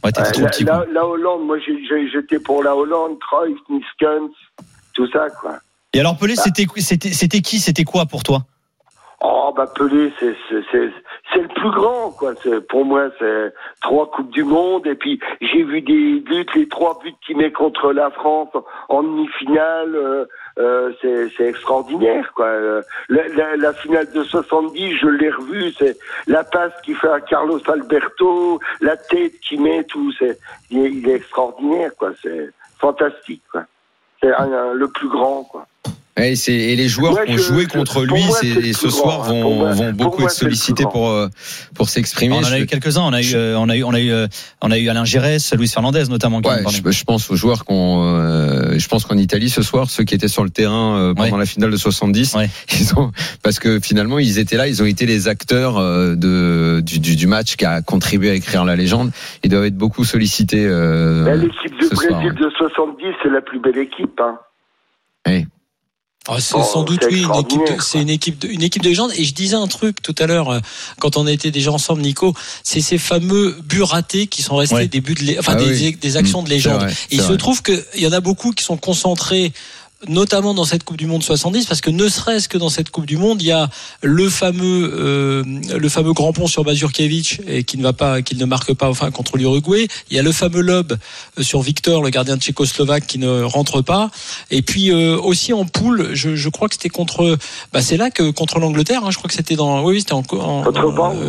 Ouais, 0.04 0.12
trop 0.12 0.24
petit, 0.24 0.64
la, 0.64 0.86
la, 0.92 1.06
Hollande, 1.06 1.46
moi 1.46 1.58
j'étais 1.60 2.40
pour 2.40 2.64
la 2.64 2.76
Hollande, 2.76 3.20
Cruyff, 3.20 3.60
Niskens, 3.70 4.32
tout 4.94 5.08
ça 5.12 5.30
quoi. 5.30 5.60
Et 5.94 6.00
alors 6.00 6.18
Pelé, 6.18 6.36
c'était 6.36 6.66
c'était 6.76 7.42
qui, 7.42 7.60
c'était 7.60 7.84
quoi 7.84 8.06
pour 8.06 8.24
toi? 8.24 8.40
Oh 9.24 9.54
bah 9.56 9.68
Pelé, 9.68 10.12
c'est 10.20 10.36
c'est 10.50 11.42
le 11.42 11.48
plus 11.50 11.72
grand 11.72 12.12
quoi. 12.12 12.34
Pour 12.70 12.86
moi, 12.86 13.10
c'est 13.20 13.54
trois 13.82 14.10
coupes 14.10 14.32
du 14.32 14.44
monde 14.44 14.88
et 14.88 14.96
puis 14.96 15.20
j'ai 15.42 15.64
vu 15.64 15.82
des 15.82 16.20
buts, 16.20 16.46
les 16.56 16.68
trois 16.68 17.00
buts 17.04 17.14
qu'il 17.26 17.38
met 17.38 17.52
contre 17.52 17.92
la 17.92 18.10
France 18.10 18.50
en 18.90 19.04
demi-finale. 19.04 19.96
Euh, 19.96 20.26
euh, 20.58 20.92
c'est 21.02 21.46
extraordinaire 21.46 22.32
quoi. 22.34 22.48
Euh, 22.48 22.82
la, 23.10 23.56
la, 23.56 23.74
finale 23.74 24.12
de 24.12 24.24
70, 24.24 24.98
je 24.98 25.08
l'ai 25.08 25.30
revu, 25.30 25.72
c'est 25.78 25.98
la 26.28 26.44
passe 26.44 26.74
qu'il 26.84 26.96
fait 26.96 27.10
à 27.10 27.22
Carlos 27.22 27.62
Alberto, 27.70 28.60
la 28.82 28.98
tête 28.98 29.40
qu'il 29.40 29.62
met, 29.62 29.84
tout, 29.84 30.12
c'est 30.20 30.40
il, 30.70 30.80
il, 30.80 31.10
est 31.10 31.16
extraordinaire 31.16 31.92
quoi. 31.98 32.12
C'est 32.22 32.52
fantastique 32.80 33.44
quoi. 33.52 33.66
C'est 34.22 34.30
le 34.30 34.88
plus 34.88 35.10
grand 35.10 35.44
quoi. 35.44 35.66
Et, 36.18 36.34
et, 36.48 36.76
les 36.76 36.90
joueurs 36.90 37.24
qui 37.24 37.32
ont 37.32 37.38
joué 37.38 37.68
contre 37.68 38.04
lui 38.04 38.22
ce 38.74 38.90
soir 38.90 39.24
hein. 39.24 39.30
vont, 39.32 39.74
vont 39.74 39.92
beaucoup 39.94 40.24
être 40.24 40.32
sollicités 40.32 40.84
pour 40.84 41.10
euh, 41.10 41.30
pour 41.74 41.88
s'exprimer. 41.88 42.36
On 42.36 42.40
en 42.40 42.52
a 42.52 42.60
eu 42.60 42.66
quelques-uns. 42.66 43.04
On 43.04 43.14
a 43.14 43.22
eu 43.22 43.34
on 43.56 43.70
a 43.70 43.78
eu 43.78 43.84
on 43.84 43.94
a 43.94 44.00
eu 44.02 44.28
on 44.62 44.72
a 44.72 44.78
eu 44.78 44.90
Alain 44.90 45.06
Giresse, 45.06 45.54
Luis 45.56 45.70
Fernandez 45.70 46.10
notamment. 46.10 46.42
Ouais, 46.44 46.64
je, 46.68 47.04
pense 47.06 47.32
aux 47.32 47.38
joueurs 47.38 47.64
qu'on. 47.64 48.04
Euh, 48.04 48.78
je 48.78 48.88
pense 48.90 49.06
qu'en 49.06 49.18
Italie 49.18 49.50
ce 49.50 49.62
soir, 49.62 49.90
ceux 49.90 50.04
qui 50.04 50.14
étaient 50.14 50.28
sur 50.28 50.44
le 50.44 50.50
terrain 50.50 50.98
euh, 50.98 51.14
pendant 51.14 51.38
la 51.38 51.46
finale 51.46 51.72
de 51.72 51.78
70, 51.78 52.36
ils 52.80 53.00
ont 53.00 53.12
parce 53.42 53.60
que 53.60 53.80
finalement 53.80 54.20
ils 54.20 54.38
étaient 54.38 54.58
là, 54.58 54.68
ils 54.68 54.84
ont 54.84 54.88
été 54.88 55.06
les 55.06 55.30
acteurs 55.30 55.80
de 55.80 56.82
du, 56.82 57.00
du, 57.00 57.28
match 57.28 57.56
qui 57.56 57.64
a 57.64 57.82
contribué 57.82 58.32
à 58.32 58.34
écrire 58.34 58.66
la 58.66 58.76
légende. 58.76 59.12
Ils 59.44 59.50
doivent 59.50 59.66
être 59.66 59.78
beaucoup 59.78 60.04
sollicités. 60.04 60.66
L'équipe 60.66 61.80
de 61.80 61.96
Brésil 61.96 62.34
de 62.34 62.50
70, 62.58 63.06
c'est 63.24 63.30
la 63.30 63.42
plus 63.42 63.60
belle 63.60 63.78
équipe. 63.78 64.20
Hein. 64.20 64.40
Ah, 66.28 66.40
c'est 66.40 66.54
oh, 66.56 66.64
sans 66.64 66.84
doute 66.84 67.04
oui, 67.10 67.24
une 67.24 67.36
équipe, 67.36 67.82
c'est 67.82 68.00
une 68.00 68.10
équipe, 68.10 68.38
de, 68.38 68.48
une 68.48 68.62
équipe 68.62 68.84
de 68.84 68.90
légende. 68.90 69.12
Et 69.16 69.24
je 69.24 69.34
disais 69.34 69.56
un 69.56 69.68
truc 69.68 70.04
tout 70.04 70.14
à 70.20 70.28
l'heure 70.28 70.50
euh, 70.52 70.60
quand 71.00 71.18
on 71.18 71.26
était 71.26 71.50
déjà 71.50 71.72
ensemble, 71.72 72.02
Nico, 72.02 72.36
c'est 72.64 72.82
ces 72.82 73.00
fameux 73.00 73.58
buts 73.64 73.82
ratés 73.82 74.28
qui 74.28 74.44
sont 74.44 74.56
restés 74.56 74.88
des 74.88 75.02
buts, 75.02 75.16
de, 75.16 75.40
enfin 75.40 75.54
ah 75.56 75.64
des, 75.64 75.94
des, 75.94 76.18
actions 76.18 76.44
de 76.44 76.48
mmh, 76.48 76.52
légende. 76.52 76.84
et 77.10 77.16
il 77.16 77.22
se 77.22 77.34
trouve 77.34 77.64
qu'il 77.64 77.82
y 77.96 78.06
en 78.06 78.12
a 78.12 78.20
beaucoup 78.20 78.52
qui 78.52 78.64
sont 78.64 78.78
concentrés 78.78 79.52
notamment 80.08 80.54
dans 80.54 80.66
cette 80.66 80.84
Coupe 80.84 80.98
du 80.98 81.06
Monde 81.06 81.24
70, 81.24 81.66
parce 81.66 81.82
que 81.82 81.90
ne 81.90 82.08
serait-ce 82.10 82.50
que 82.50 82.58
dans 82.58 82.70
cette 82.70 82.90
Coupe 82.90 83.06
du 83.06 83.18
Monde, 83.18 83.42
il 83.42 83.48
y 83.48 83.52
a 83.52 83.70
le 84.02 84.30
fameux 84.30 84.92
euh, 84.94 85.44
le 85.78 85.90
fameux 85.90 86.14
grand 86.14 86.34
pont 86.34 86.48
sur 86.48 86.66
Mazurkiewicz 86.66 87.40
et 87.48 87.64
qui 87.64 87.78
ne 87.78 87.84
va 87.84 87.94
pas, 87.94 88.22
qui 88.22 88.36
ne 88.36 88.46
marque 88.46 88.74
pas 88.74 88.90
enfin 88.90 89.12
contre 89.12 89.38
l'Uruguay. 89.38 89.88
Il 90.10 90.16
y 90.16 90.20
a 90.20 90.24
le 90.24 90.32
fameux 90.32 90.62
lob 90.62 90.98
euh, 91.38 91.44
sur 91.44 91.62
Victor, 91.62 92.02
le 92.02 92.10
gardien 92.10 92.38
tchécoslovaque, 92.38 93.06
qui 93.06 93.20
ne 93.20 93.44
rentre 93.44 93.82
pas. 93.82 94.10
Et 94.50 94.62
puis 94.62 94.92
euh, 94.92 95.18
aussi 95.18 95.54
en 95.54 95.66
poule, 95.66 96.12
je, 96.14 96.36
je 96.36 96.50
crois 96.50 96.68
que 96.68 96.76
c'était 96.76 96.90
contre, 96.90 97.38
bah 97.72 97.82
c'est 97.82 97.98
là 97.98 98.10
que 98.10 98.32
contre 98.32 98.60
l'Angleterre, 98.60 99.04
hein, 99.06 99.12
je 99.12 99.18
crois 99.18 99.28
que 99.28 99.36
c'était 99.36 99.56
dans, 99.56 99.84
oui, 99.84 100.00
c'était 100.00 100.14
en, 100.14 100.24
contre, 100.24 100.72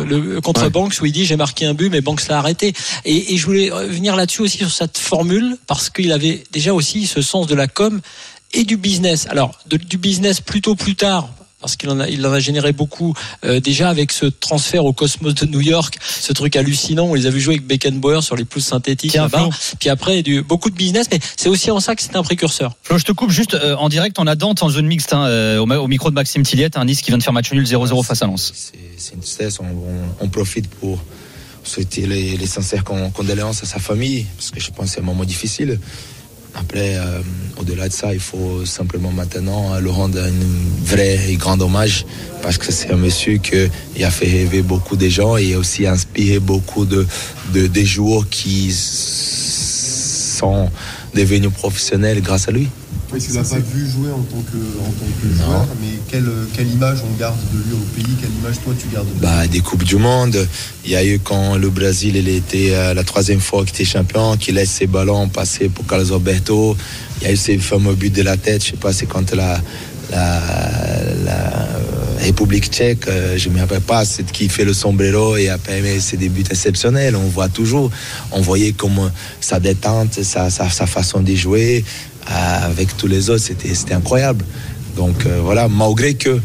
le, 0.05 0.41
contre 0.41 0.69
Banks 0.69 0.95
où 1.01 1.05
il 1.05 1.11
dit 1.11 1.25
j'ai 1.25 1.37
marqué 1.37 1.65
un 1.65 1.73
but, 1.73 1.89
mais 1.89 2.01
Banks 2.01 2.27
l'a 2.27 2.39
arrêté. 2.39 2.73
Et, 3.05 3.33
et 3.33 3.37
je 3.37 3.45
voulais 3.45 3.69
venir 3.69 4.15
là-dessus 4.15 4.41
aussi 4.41 4.57
sur 4.57 4.71
cette 4.71 4.97
formule 4.97 5.57
parce 5.67 5.89
qu'il 5.89 6.11
avait 6.11 6.43
déjà 6.51 6.73
aussi 6.73 7.05
ce 7.05 7.21
sens 7.21 7.47
de 7.47 7.55
la 7.55 7.67
com 7.67 8.01
et 8.53 8.63
du 8.63 8.77
business. 8.77 9.27
Alors, 9.29 9.59
du 9.67 9.97
business 9.97 10.41
plutôt 10.41 10.75
plus 10.75 10.95
tard, 10.95 11.29
parce 11.63 11.77
qu'il 11.77 11.89
en 11.89 11.99
a, 12.01 12.09
il 12.09 12.25
en 12.27 12.33
a 12.33 12.39
généré 12.41 12.73
beaucoup 12.73 13.13
euh, 13.45 13.61
déjà 13.61 13.89
avec 13.89 14.11
ce 14.11 14.25
transfert 14.25 14.83
au 14.83 14.91
Cosmos 14.91 15.33
de 15.33 15.45
New 15.45 15.61
York, 15.61 15.97
ce 16.03 16.33
truc 16.33 16.57
hallucinant. 16.57 17.05
On 17.05 17.13
les 17.13 17.25
a 17.25 17.29
vu 17.29 17.39
jouer 17.39 17.55
avec 17.55 17.65
Beckenbauer 17.65 18.21
sur 18.21 18.35
les 18.35 18.43
pelouses 18.43 18.65
synthétiques 18.65 19.13
là-bas. 19.13 19.49
Puis 19.79 19.89
après, 19.89 20.21
du, 20.23 20.41
beaucoup 20.41 20.69
de 20.69 20.75
business, 20.75 21.07
mais 21.09 21.19
c'est 21.37 21.47
aussi 21.47 21.71
en 21.71 21.79
ça 21.79 21.95
que 21.95 22.01
c'est 22.01 22.17
un 22.17 22.23
précurseur. 22.23 22.75
Flo, 22.83 22.97
je 22.97 23.05
te 23.05 23.13
coupe 23.13 23.31
juste 23.31 23.53
euh, 23.53 23.77
en 23.77 23.87
direct. 23.87 24.19
On 24.19 24.27
a 24.27 24.35
Dante 24.35 24.61
en 24.61 24.69
zone 24.69 24.87
mixte 24.87 25.13
hein, 25.13 25.25
euh, 25.25 25.57
au, 25.59 25.87
micro 25.87 26.09
de 26.09 26.15
Maxime 26.15 26.43
Tilliette, 26.43 26.75
un 26.75 26.83
Nice 26.83 27.01
qui 27.01 27.11
vient 27.11 27.17
de 27.17 27.23
faire 27.23 27.33
match 27.33 27.51
nul 27.53 27.63
0-0 27.63 28.03
face 28.03 28.21
à 28.21 28.27
Lens. 28.27 28.51
C'est 28.97 29.13
une. 29.13 29.21
On, 29.59 30.25
on, 30.25 30.29
profite 30.29 30.69
pour 30.69 30.99
souhaiter 31.63 32.05
les, 32.05 32.35
les 32.35 32.47
sincères 32.47 32.83
condoléances 32.83 33.63
à 33.63 33.65
sa 33.65 33.79
famille, 33.79 34.25
parce 34.37 34.51
que 34.51 34.59
je 34.59 34.69
pense 34.71 34.87
que 34.87 34.91
c'est 34.95 34.99
un 34.99 35.03
moment 35.03 35.23
difficile. 35.23 35.79
Après, 36.55 36.95
euh, 36.95 37.21
au-delà 37.57 37.87
de 37.87 37.93
ça, 37.93 38.13
il 38.13 38.19
faut 38.19 38.65
simplement 38.65 39.11
maintenant 39.11 39.79
le 39.79 39.89
rendre 39.89 40.19
un 40.19 40.31
vrai 40.85 41.19
et 41.29 41.35
grand 41.35 41.59
hommage 41.61 42.05
parce 42.41 42.57
que 42.57 42.71
c'est 42.71 42.91
un 42.91 42.97
monsieur 42.97 43.37
qui 43.37 44.03
a 44.03 44.11
fait 44.11 44.27
rêver 44.29 44.61
beaucoup 44.61 44.95
de 44.95 45.09
gens 45.09 45.37
et 45.37 45.55
aussi 45.55 45.87
inspiré 45.87 46.39
beaucoup 46.39 46.85
de, 46.85 47.07
de 47.53 47.83
joueurs 47.83 48.27
qui 48.29 48.71
sont 48.71 50.69
devenus 51.13 51.51
professionnels 51.51 52.21
grâce 52.21 52.47
à 52.47 52.51
lui. 52.51 52.67
Oui, 53.13 53.19
tu 53.21 53.33
l'as 53.33 53.43
pas 53.43 53.59
vu 53.59 53.87
jouer 53.87 54.11
en 54.11 54.23
tant 54.23 54.41
que, 54.41 54.57
en 54.81 54.91
tant 54.91 55.05
que 55.21 55.35
joueur, 55.35 55.67
mais 55.79 55.99
quelle, 56.09 56.29
quelle, 56.53 56.67
image 56.71 56.99
on 57.07 57.15
garde 57.19 57.37
de 57.53 57.57
lui 57.57 57.73
au 57.73 57.85
pays? 57.95 58.15
Quelle 58.19 58.31
image 58.31 58.55
toi 58.63 58.73
tu 58.79 58.87
gardes 58.87 59.07
de 59.07 59.13
lui? 59.13 59.19
Bah, 59.21 59.45
Des 59.45 59.59
Coupes 59.59 59.83
du 59.83 59.97
Monde. 59.97 60.47
Il 60.83 60.91
y 60.91 60.95
a 60.95 61.05
eu 61.05 61.19
quand 61.19 61.55
le 61.55 61.69
Brésil 61.69 62.15
il 62.15 62.27
était 62.27 62.73
euh, 62.73 62.95
la 62.95 63.03
troisième 63.03 63.39
fois 63.39 63.65
qu'il 63.65 63.75
était 63.75 63.85
champion, 63.85 64.35
qu'il 64.37 64.55
laisse 64.55 64.71
ses 64.71 64.87
ballons 64.87 65.27
passer 65.29 65.69
pour 65.69 65.85
Carlos 65.85 66.11
Alberto. 66.11 66.75
Il 67.21 67.27
y 67.27 67.29
a 67.29 67.33
eu 67.33 67.37
ces 67.37 67.57
fameux 67.59 67.93
buts 67.93 68.09
de 68.09 68.23
la 68.23 68.35
tête, 68.35 68.63
je 68.65 68.71
sais 68.71 68.77
pas, 68.77 68.91
c'est 68.91 69.05
quand 69.05 69.31
la, 69.33 69.61
la, 70.09 70.41
la 71.23 71.67
République 72.19 72.65
tchèque, 72.71 73.07
euh, 73.07 73.37
je 73.37 73.49
ne 73.49 73.55
me 73.55 73.59
rappelle 73.59 73.81
pas, 73.81 74.05
c'est 74.05 74.25
qui 74.31 74.49
fait 74.49 74.65
le 74.65 74.73
sombrero 74.73 75.35
et 75.35 75.49
après, 75.49 75.81
c'est 75.99 76.17
des 76.17 76.29
buts 76.29 76.43
exceptionnels. 76.49 77.15
On 77.15 77.27
voit 77.27 77.49
toujours, 77.49 77.91
on 78.31 78.41
voyait 78.41 78.71
comme 78.71 79.11
sa 79.39 79.59
détente, 79.59 80.23
sa, 80.23 80.49
sa, 80.49 80.69
sa 80.69 80.87
façon 80.87 81.19
de 81.19 81.35
jouer 81.35 81.83
avec 82.27 82.95
tous 82.97 83.07
les 83.07 83.29
autres, 83.29 83.43
c'était 83.43 83.93
incroyable. 83.93 84.45
Donc 84.95 85.25
euh, 85.25 85.39
voilà, 85.41 85.67
malgré 85.67 86.13
que 86.13 86.39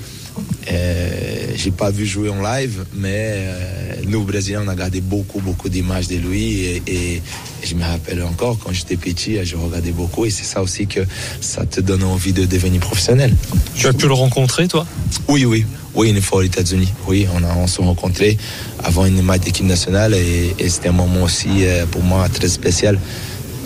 euh, 0.71 1.53
j'ai 1.57 1.71
pas 1.71 1.91
vu 1.91 2.07
jouer 2.07 2.29
en 2.29 2.41
live, 2.43 2.85
mais 2.95 3.33
euh, 3.37 3.95
nous 4.07 4.23
Brésiliens 4.23 4.63
on 4.65 4.69
a 4.69 4.75
gardé 4.75 5.01
beaucoup 5.01 5.41
beaucoup 5.41 5.69
d'images 5.69 6.09
de 6.09 6.17
lui 6.17 6.61
et, 6.61 6.83
et, 6.87 7.23
je 7.65 7.75
me 7.75 7.83
rappelle 7.83 8.23
encore 8.23 8.59
quand 8.59 8.73
j'étais 8.73 8.97
petit, 8.97 9.45
je 9.45 9.57
regardais 9.57 9.91
beaucoup 9.91 10.25
et 10.25 10.31
c'est 10.31 10.45
ça 10.45 10.63
aussi 10.63 10.87
que 10.87 11.01
ça 11.41 11.67
te 11.67 11.81
donne 11.81 12.05
envie 12.05 12.33
de 12.33 12.45
devenir 12.45 12.81
professionnel. 12.81 13.35
Tu 13.75 13.87
as 13.87 13.93
pu 13.93 14.07
le 14.07 14.15
rencontrer 14.15 14.69
toi? 14.69 14.87
Oui 15.27 15.45
oui. 15.45 15.67
Oui, 15.95 16.11
une 16.11 16.21
fois 16.21 16.39
aux 16.39 16.43
États-Unis. 16.43 16.93
Oui, 17.09 17.27
on, 17.35 17.43
a, 17.43 17.53
on 17.57 17.67
s'est 17.67 17.83
rencontrés 17.83 18.39
avant 18.85 19.05
une 19.07 19.21
match 19.23 19.41
d'équipe 19.41 19.67
nationale 19.67 20.15
et, 20.15 20.55
et 20.59 20.69
c'était 20.69 20.91
un 20.91 20.93
moment 20.93 21.25
aussi 21.25 21.49
euh, 21.65 21.87
pour 21.87 22.03
moi 22.03 22.29
très 22.29 22.49
spécial 22.49 22.99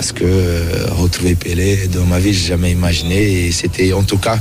parce 0.03 0.11
que 0.11 0.25
euh, 0.25 0.87
retrouver 0.97 1.37
Pelé 1.37 1.87
dans 1.87 2.05
ma 2.07 2.19
vie, 2.19 2.35
j'ai 2.35 2.49
jamais 2.49 2.73
imaginé 2.73 3.47
et 3.47 3.53
c'était 3.53 3.93
en 3.93 4.03
tout 4.03 4.19
cas 4.19 4.37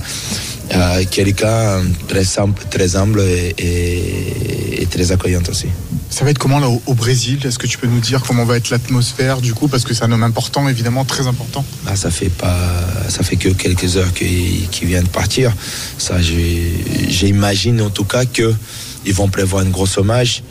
euh, 0.74 1.04
quelqu'un 1.12 1.84
très 2.08 2.24
simple, 2.24 2.64
très 2.68 2.96
humble 2.96 3.22
et, 3.22 3.54
et, 3.60 4.82
et, 4.82 4.86
très 4.88 5.12
accueillant 5.12 5.44
aussi. 5.48 5.68
Ça 6.10 6.26
va 6.26 6.32
être 6.32 6.40
comment 6.40 6.58
là 6.58 6.68
au, 6.68 6.82
au 6.88 6.96
Brésil? 6.96 7.46
Est-ce 7.46 7.60
que 7.60 7.68
tu 7.68 7.78
peux 7.78 7.86
nous 7.86 8.00
dire 8.00 8.24
comment 8.28 8.44
va 8.44 8.58
être 8.58 8.72
l'atmosphère 8.72 9.40
du 9.40 9.54
coup? 9.54 9.68
Parce 9.68 9.84
que 9.84 9.94
c'est 9.94 10.04
un 10.04 10.12
homme 10.12 10.24
important, 10.24 10.68
évidemment, 10.68 11.06
très 11.06 11.28
important. 11.28 11.64
Ah, 11.86 11.96
ça 11.96 12.10
fait 12.10 12.30
pas, 12.30 12.58
ça 13.08 13.22
fait 13.22 13.36
que 13.36 13.50
quelques 13.50 13.98
heures 13.98 14.14
qu'il 14.16 14.68
qu 14.72 14.88
vient 14.88 15.04
de 15.04 15.10
partir. 15.10 15.54
Ça, 16.00 16.16
j'imagine 16.20 17.82
en 17.82 17.92
tout 17.92 18.06
cas 18.06 18.26
que 18.26 18.52
ils 19.06 19.14
vont 19.14 19.30
prévoir 19.30 19.64
un 19.64 19.70
gros 19.70 20.00
hommage. 20.00 20.42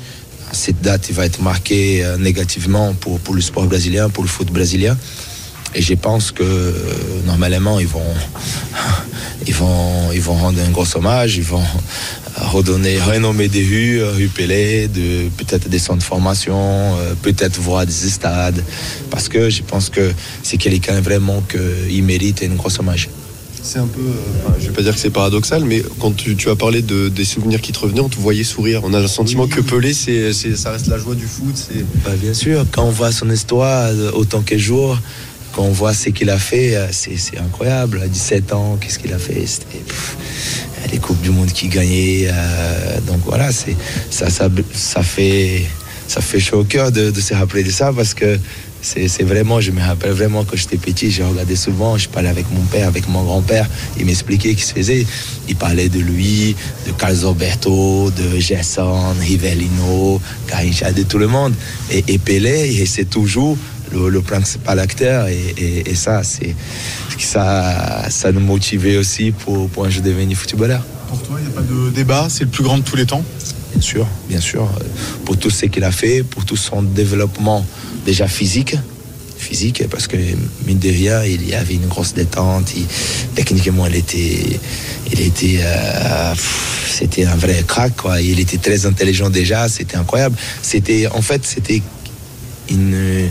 Cette 0.52 0.80
date 0.80 1.10
va 1.12 1.26
être 1.26 1.40
marquée 1.42 2.04
euh, 2.04 2.16
négativement 2.16 2.94
pour, 2.94 3.34
le 3.34 3.40
sport 3.40 3.66
brésilien, 3.66 4.08
pour 4.08 4.24
le 4.24 4.28
foot 4.28 4.48
brésilien. 4.48 4.96
Et 5.74 5.82
je 5.82 5.94
pense 5.94 6.32
que 6.32 6.42
euh, 6.42 6.82
normalement 7.26 7.78
ils 7.78 7.86
vont, 7.86 8.14
ils 9.46 9.54
vont, 9.54 10.10
ils 10.12 10.20
vont 10.20 10.34
rendre 10.34 10.60
un 10.60 10.70
gros 10.70 10.96
hommage, 10.96 11.36
ils 11.36 11.44
vont 11.44 11.62
redonner, 12.36 12.98
renommer 12.98 13.48
des 13.48 13.62
rues, 13.62 14.02
rue 14.02 14.28
Pelé, 14.28 14.88
de 14.88 15.28
peut-être 15.36 15.68
des 15.68 15.78
centres 15.78 15.98
de 15.98 16.02
formation, 16.02 16.58
euh, 16.98 17.14
peut-être 17.22 17.60
voir 17.60 17.86
des 17.86 17.92
stades, 17.92 18.64
parce 19.10 19.28
que 19.28 19.50
je 19.50 19.62
pense 19.62 19.90
que 19.90 20.12
c'est 20.42 20.56
quelqu'un 20.56 21.00
vraiment 21.00 21.42
qui 21.42 22.02
mérite 22.02 22.42
un 22.42 22.54
gros 22.54 22.76
hommage. 22.80 23.08
C'est 23.62 23.78
un 23.78 23.86
peu, 23.86 24.00
euh, 24.00 24.50
je 24.58 24.68
vais 24.68 24.72
pas 24.72 24.82
dire 24.82 24.94
que 24.94 25.00
c'est 25.00 25.10
paradoxal, 25.10 25.64
mais 25.64 25.82
quand 25.98 26.16
tu, 26.16 26.34
tu 26.34 26.48
as 26.48 26.56
parlé 26.56 26.82
de, 26.82 27.08
des 27.08 27.24
souvenirs 27.24 27.60
qui 27.60 27.72
te 27.72 27.78
revenaient, 27.78 28.00
on 28.00 28.08
te 28.08 28.18
voyait 28.18 28.44
sourire. 28.44 28.80
On 28.84 28.94
a 28.94 29.00
le 29.00 29.06
sentiment 29.06 29.44
oui. 29.44 29.50
que 29.50 29.60
Pelé, 29.60 29.92
c'est, 29.92 30.32
ça 30.32 30.70
reste 30.70 30.86
la 30.86 30.98
joie 30.98 31.14
du 31.14 31.26
foot. 31.26 31.68
Bah, 32.04 32.12
bien 32.20 32.32
sûr, 32.32 32.64
quand 32.72 32.84
on 32.84 32.90
voit 32.90 33.12
son 33.12 33.30
histoire 33.30 33.90
autant 34.14 34.40
que 34.40 34.56
jour, 34.56 34.98
quand 35.52 35.62
on 35.62 35.72
voit 35.72 35.92
ce 35.92 36.08
qu'il 36.10 36.30
a 36.30 36.38
fait, 36.38 36.78
c'est, 36.92 37.38
incroyable. 37.38 38.00
À 38.02 38.08
17 38.08 38.52
ans, 38.52 38.78
qu'est-ce 38.80 38.98
qu'il 38.98 39.12
a 39.12 39.18
fait? 39.18 39.34
Pff, 39.34 40.16
Les 40.90 40.98
Coupes 40.98 41.20
du 41.20 41.30
Monde 41.30 41.52
qu'il 41.52 41.68
gagnait. 41.70 42.28
Euh, 42.28 43.00
donc 43.06 43.20
voilà, 43.24 43.52
c'est, 43.52 43.76
ça, 44.10 44.30
ça, 44.30 44.48
ça, 44.72 45.02
fait, 45.02 45.66
ça 46.08 46.20
fait 46.20 46.40
chaud 46.40 46.60
au 46.60 46.64
cœur 46.64 46.92
de, 46.92 47.10
de 47.10 47.20
se 47.20 47.34
rappeler 47.34 47.64
de 47.64 47.70
ça 47.70 47.92
parce 47.92 48.14
que 48.14 48.38
c'est 48.82 49.22
vraiment, 49.22 49.60
je 49.60 49.70
me 49.70 49.80
rappelle 49.80 50.12
vraiment 50.12 50.44
quand 50.44 50.56
j'étais 50.56 50.76
petit, 50.76 51.10
j'ai 51.10 51.22
regardé 51.22 51.56
souvent, 51.56 51.98
je 51.98 52.08
parlais 52.08 52.28
avec 52.28 52.46
mon 52.52 52.62
père, 52.62 52.88
avec 52.88 53.08
mon 53.08 53.22
grand-père, 53.22 53.68
il 53.98 54.06
m'expliquait 54.06 54.50
ce 54.50 54.54
qu'il 54.54 54.64
se 54.64 54.72
faisait. 54.72 55.06
Il 55.48 55.56
parlait 55.56 55.88
de 55.88 56.00
lui, 56.00 56.56
de 56.86 56.92
Carlos 56.92 57.28
Alberto, 57.28 58.10
de 58.10 58.38
Gerson, 58.38 59.14
Rivellino, 59.20 60.20
Garincha, 60.48 60.92
de 60.92 61.02
tout 61.02 61.18
le 61.18 61.26
monde. 61.26 61.54
Et, 61.90 62.04
et 62.08 62.18
Pelé, 62.18 62.84
c'est 62.86 63.08
toujours 63.08 63.56
le, 63.92 64.20
principal 64.20 64.78
acteur 64.78 65.26
et, 65.28 65.94
ça, 65.94 66.22
c'est 66.22 66.54
ça, 67.18 68.08
ça 68.08 68.32
nous 68.32 68.40
motivait 68.40 68.96
aussi 68.96 69.32
pour, 69.32 69.68
pour 69.68 69.84
un 69.84 69.90
jeu 69.90 70.00
devenir 70.00 70.36
footballeur. 70.36 70.82
Pour 71.08 71.20
toi, 71.22 71.38
il 71.40 71.46
n'y 71.46 71.52
a 71.52 71.54
pas 71.54 71.62
de 71.62 71.90
débat, 71.90 72.28
c'est 72.30 72.44
le 72.44 72.50
plus 72.50 72.62
grand 72.62 72.78
de 72.78 72.82
tous 72.82 72.96
les 72.96 73.06
temps? 73.06 73.24
Bien 73.72 73.80
sûr, 73.80 74.06
bien 74.28 74.40
sûr. 74.40 74.68
Pour 75.24 75.36
tout 75.36 75.50
ce 75.50 75.66
qu'il 75.66 75.84
a 75.84 75.92
fait, 75.92 76.22
pour 76.22 76.44
tout 76.44 76.56
son 76.56 76.82
développement 76.82 77.64
déjà 78.04 78.26
physique, 78.26 78.76
physique 79.40 79.84
parce 79.90 80.06
que 80.06 80.16
mine 80.66 80.78
de 80.78 80.88
rien 80.88 81.24
il 81.24 81.48
y 81.48 81.54
avait 81.54 81.74
une 81.74 81.86
grosse 81.86 82.14
détente. 82.14 82.72
Techniquement 83.34 83.86
il 83.86 83.96
était 83.96 84.60
il 85.12 85.20
était 85.20 85.60
euh, 85.62 86.34
c'était 86.88 87.24
un 87.24 87.36
vrai 87.36 87.64
crack 87.66 87.96
quoi. 87.96 88.20
Il 88.20 88.38
était 88.38 88.58
très 88.58 88.86
intelligent 88.86 89.30
déjà 89.30 89.68
c'était 89.68 89.96
incroyable. 89.96 90.36
C'était 90.62 91.06
en 91.08 91.22
fait 91.22 91.44
c'était 91.44 91.82
une 92.68 93.30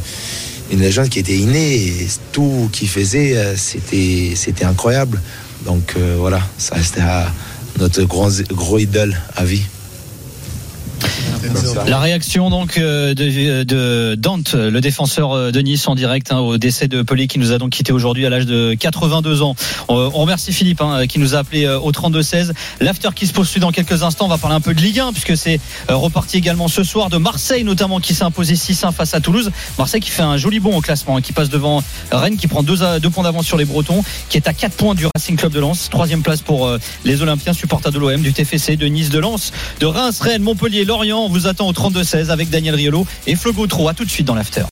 une 0.72 0.80
légende 0.82 1.10
qui 1.10 1.20
était 1.20 1.38
innée. 1.38 2.08
Tout 2.32 2.70
qu'il 2.72 2.90
faisait 2.90 3.56
c'était 3.56 4.34
c'était 4.36 4.66
incroyable. 4.66 5.22
Donc 5.66 5.94
euh, 5.98 6.16
voilà 6.18 6.42
ça 6.58 6.76
restera 6.76 7.32
notre 7.78 8.04
gros 8.04 8.78
idole 8.80 9.16
à 9.36 9.46
vie 9.46 9.64
la 11.88 12.00
réaction 12.00 12.50
donc 12.50 12.78
de, 12.78 13.14
de, 13.64 14.16
Dante, 14.16 14.54
le 14.54 14.82
défenseur 14.82 15.52
de 15.52 15.60
Nice 15.62 15.88
en 15.88 15.96
direct 15.96 16.32
hein, 16.32 16.40
au 16.40 16.58
décès 16.58 16.88
de 16.88 17.02
Pelé 17.02 17.28
qui 17.28 17.40
nous 17.40 17.52
a 17.52 17.58
donc 17.58 17.72
quitté 17.72 17.92
aujourd'hui 17.92 18.26
à 18.26 18.30
l'âge 18.30 18.46
de 18.46 18.76
82 18.80 19.42
ans. 19.42 19.56
On, 19.88 20.10
remercie 20.10 20.52
Philippe 20.52 20.82
hein, 20.82 21.08
qui 21.08 21.20
nous 21.20 21.36
a 21.36 21.40
appelé 21.40 21.68
au 21.68 21.92
32-16. 21.92 22.52
L'after 22.82 23.10
qui 23.16 23.28
se 23.28 23.34
poursuit 23.34 23.60
dans 23.60 23.72
quelques 23.72 24.04
instants. 24.04 24.26
On 24.26 24.30
va 24.30 24.38
parler 24.38 24.56
un 24.56 24.62
peu 24.62 24.74
de 24.74 24.82
Ligue 24.82 25.00
1 25.00 25.14
puisque 25.14 25.38
c'est 25.38 25.60
reparti 25.88 26.38
également 26.38 26.68
ce 26.68 26.84
soir 26.84 27.10
de 27.10 27.18
Marseille 27.18 27.64
notamment 27.64 28.00
qui 28.00 28.14
s'est 28.14 28.24
imposé 28.24 28.56
6-1 28.56 28.92
face 28.92 29.14
à 29.14 29.22
Toulouse. 29.22 29.52
Marseille 29.78 30.02
qui 30.02 30.12
fait 30.12 30.22
un 30.22 30.38
joli 30.38 30.60
bond 30.60 30.76
au 30.76 30.82
classement, 30.82 31.18
hein, 31.18 31.22
qui 31.22 31.34
passe 31.34 31.50
devant 31.50 31.84
Rennes, 32.12 32.38
qui 32.38 32.48
prend 32.48 32.64
deux, 32.64 32.78
deux 33.00 33.10
points 33.10 33.24
d'avance 33.24 33.46
sur 33.46 33.58
les 33.58 33.66
Bretons, 33.66 34.04
qui 34.30 34.38
est 34.38 34.48
à 34.48 34.54
4 34.54 34.74
points 34.74 34.96
du 34.96 35.06
Racing 35.16 35.38
Club 35.38 35.54
de 35.54 35.60
Lens. 35.60 35.90
Troisième 35.90 36.22
place 36.22 36.42
pour 36.42 36.70
les 37.06 37.22
Olympiens, 37.22 37.54
supporters 37.54 37.92
de 37.92 38.00
l'OM, 38.00 38.22
du 38.22 38.34
TFC, 38.34 38.78
de 38.78 38.88
Nice, 38.88 39.10
de 39.10 39.20
Lens, 39.20 39.52
de 39.80 39.86
Reims, 39.86 40.20
Rennes, 40.20 40.44
Montpellier, 40.44 40.86
Lorient. 40.86 41.29
On 41.30 41.32
vous 41.32 41.46
attend 41.46 41.68
au 41.68 41.74
32-16 41.74 42.30
avec 42.30 42.50
Daniel 42.50 42.74
Riolo 42.74 43.06
et 43.28 43.36
Flo 43.36 43.54
Gautreau. 43.54 43.88
À 43.88 43.94
tout 43.94 44.04
de 44.04 44.10
suite 44.10 44.26
dans 44.26 44.34
l'after. 44.34 44.66